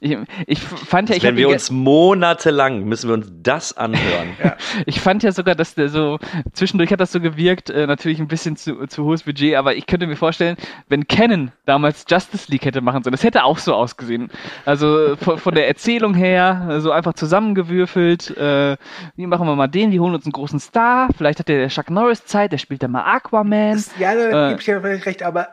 [0.00, 4.36] ich, ich fand ja, ich, wenn wir uns monatelang müssen wir uns das anhören.
[4.86, 6.18] ich fand ja sogar, dass der so
[6.52, 9.86] zwischendurch hat das so gewirkt, äh, natürlich ein bisschen zu, zu hohes Budget, aber ich
[9.86, 10.56] könnte mir vorstellen,
[10.88, 14.30] wenn Canon damals Justice League hätte machen sollen, das hätte auch so ausgesehen.
[14.64, 18.36] Also von, von der Erzählung her, so einfach zusammengewürfelt.
[18.36, 18.76] Äh,
[19.16, 19.92] wie machen wir mal den?
[19.92, 21.08] Wir holen uns einen großen Star.
[21.16, 23.72] Vielleicht hat der Chuck Norris Zeit, der spielt dann mal Aquaman.
[23.72, 24.48] Das, ja, da Äh.
[24.50, 25.48] gebe ich vielleicht recht, aber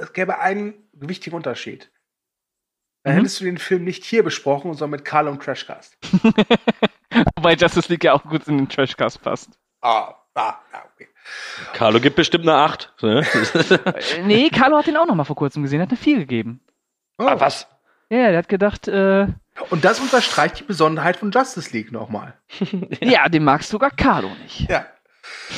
[0.00, 1.90] es gäbe einen wichtigen Unterschied.
[3.02, 3.18] Dann Mhm.
[3.18, 5.96] hättest du den Film nicht hier besprochen, sondern mit Carlo und Crashcast.
[7.36, 9.58] Wobei Justice League ja auch gut in den Trashcast passt.
[9.80, 11.08] Ah, ah, ah, okay.
[11.72, 12.92] Carlo gibt bestimmt eine 8.
[13.02, 13.26] Ne?
[13.54, 16.60] Äh, nee, Carlo hat den auch noch mal vor kurzem gesehen, hat eine 4 gegeben.
[17.18, 17.24] Oh.
[17.24, 17.66] Ah, was?
[18.10, 19.26] Ja, der hat gedacht, äh,
[19.70, 22.34] Und das unterstreicht die Besonderheit von Justice League nochmal.
[23.00, 24.68] ja, den magst sogar Carlo nicht.
[24.68, 24.84] Ja.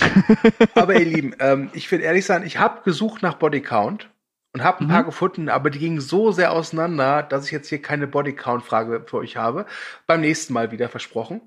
[0.75, 4.09] aber ihr Lieben, ähm, ich will ehrlich sein, ich habe gesucht nach Bodycount
[4.53, 7.81] und habe ein paar gefunden, aber die gingen so sehr auseinander, dass ich jetzt hier
[7.81, 9.67] keine Bodycount-Frage für euch habe.
[10.07, 11.41] Beim nächsten Mal wieder versprochen.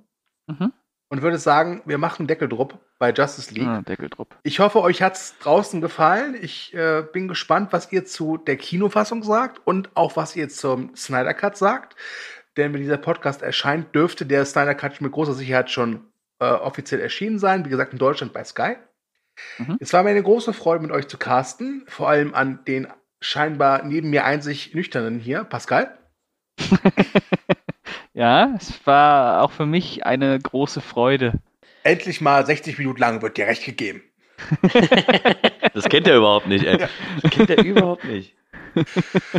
[0.47, 0.73] Mhm.
[1.07, 3.67] Und würde sagen, wir machen einen Deckeldruck bei Justice League.
[3.67, 4.29] Ah, Deckeldruck.
[4.41, 6.35] Ich hoffe, euch hat's draußen gefallen.
[6.41, 10.95] Ich äh, bin gespannt, was ihr zu der Kinofassung sagt und auch was ihr zum
[10.95, 11.95] Snyder Cut sagt.
[12.57, 16.07] Denn wenn dieser Podcast erscheint, dürfte der Snyder Cut mit großer Sicherheit schon
[16.39, 17.65] äh, offiziell erschienen sein.
[17.65, 18.77] Wie gesagt, in Deutschland bei Sky.
[19.57, 19.77] Mhm.
[19.79, 21.83] Es war mir eine große Freude, mit euch zu casten.
[21.87, 22.87] Vor allem an den
[23.19, 25.97] scheinbar neben mir einzig Nüchternen hier, Pascal.
[28.13, 31.33] Ja, es war auch für mich eine große Freude.
[31.83, 34.01] Endlich mal 60 Minuten lang wird dir recht gegeben.
[35.73, 36.77] Das kennt er überhaupt nicht, ey.
[37.21, 38.33] Das kennt er überhaupt nicht.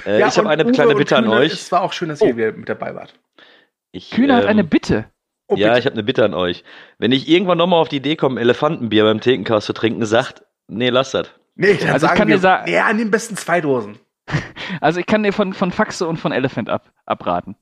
[0.04, 1.52] Äh, Ja, ich habe eine Uwe kleine Bitte an euch.
[1.54, 2.26] Es war auch schön, dass Oh.
[2.26, 3.18] ihr wieder mit dabei wart.
[3.92, 5.06] Ich, Kühne hat ähm, eine Bitte.
[5.48, 5.78] Oh, ja, bitte.
[5.80, 6.64] ich habe eine Bitte an euch.
[6.98, 10.88] Wenn ich irgendwann nochmal auf die Idee komme, Elefantenbier beim Thekencast zu trinken, sagt, nee,
[10.90, 11.28] lass das.
[11.54, 13.98] Nee, dann Also ich sagen kann wir, dir sagen- ja, nimm besten zwei Dosen.
[14.80, 17.54] Also ich kann dir von, von Faxe und von Elephant ab, abraten.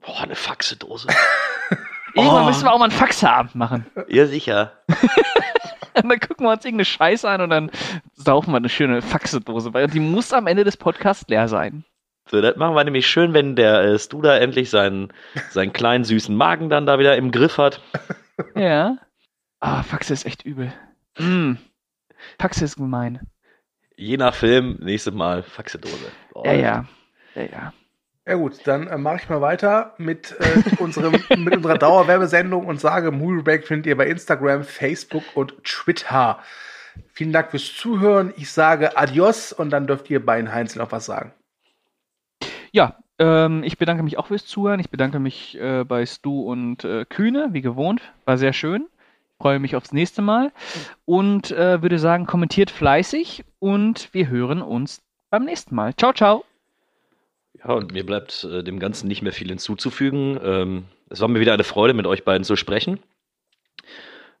[0.00, 1.08] Boah, eine Faxedose.
[2.14, 2.46] Irgendwann Oh.
[2.46, 3.86] müssen wir auch mal einen Faxeabend machen.
[4.08, 4.72] ja, sicher.
[4.88, 7.70] Und dann gucken wir uns irgendeine Scheiße an und dann
[8.14, 11.84] saufen wir eine schöne Faxedose, weil die muss am Ende des Podcasts leer sein.
[12.30, 15.12] So, das machen wir nämlich schön, wenn der äh, Studa endlich seinen,
[15.50, 17.80] seinen kleinen süßen Magen dann da wieder im Griff hat.
[18.54, 18.98] Ja.
[19.58, 20.72] Ah, Faxe ist echt übel.
[21.18, 21.54] Mm.
[22.38, 23.20] Faxe ist gemein.
[23.96, 26.12] Je nach Film, nächstes Mal Faxedose.
[26.32, 26.84] Oh, Ja, ja.
[27.34, 27.72] Ja, ja.
[28.26, 32.80] Ja gut, dann äh, mache ich mal weiter mit, äh, unserem, mit unserer Dauerwerbesendung und
[32.80, 36.38] sage, Movie Break findet ihr bei Instagram, Facebook und Twitter.
[37.12, 38.32] Vielen Dank fürs Zuhören.
[38.36, 41.34] Ich sage Adios und dann dürft ihr beiden Heinz noch was sagen.
[42.72, 44.80] Ja, ähm, ich bedanke mich auch fürs Zuhören.
[44.80, 48.00] Ich bedanke mich äh, bei Stu und äh, Kühne, wie gewohnt.
[48.24, 48.86] War sehr schön.
[49.38, 50.52] Freue mich aufs nächste Mal.
[51.04, 55.94] Und äh, würde sagen, kommentiert fleißig und wir hören uns beim nächsten Mal.
[55.96, 56.44] Ciao, ciao.
[57.62, 60.38] Ja, und mir bleibt äh, dem Ganzen nicht mehr viel hinzuzufügen.
[60.42, 63.00] Ähm, es war mir wieder eine Freude, mit euch beiden zu sprechen.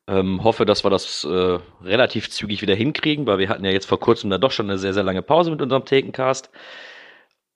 [0.06, 3.86] Ähm, hoffe, dass wir das äh, relativ zügig wieder hinkriegen, weil wir hatten ja jetzt
[3.86, 6.50] vor kurzem da doch schon eine sehr, sehr lange Pause mit unserem Thekencast.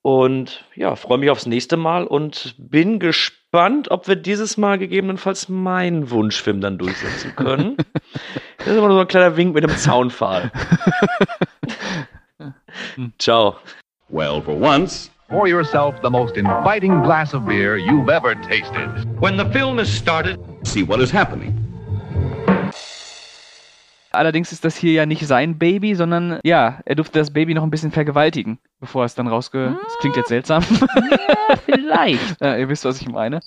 [0.07, 5.49] Und ja, freue mich aufs nächste Mal und bin gespannt, ob wir dieses Mal gegebenenfalls
[5.49, 7.79] meinen Wunschfilm dann durchsetzen können.
[8.59, 10.53] das ist immer nur so ein kleiner Wink mit dem Zaunpfahl.
[13.19, 13.57] Ciao.
[14.11, 18.89] Well, for once, Pour yourself the most inviting glass of beer you've ever tasted.
[19.19, 21.64] When the film is started, see what is happening.
[24.15, 27.63] Allerdings ist das hier ja nicht sein Baby, sondern ja, er durfte das Baby noch
[27.63, 29.77] ein bisschen vergewaltigen, bevor es dann rausge...
[29.83, 30.65] Das klingt jetzt seltsam.
[30.71, 32.41] Ja, vielleicht.
[32.41, 33.41] Ja, ihr wisst, was ich meine.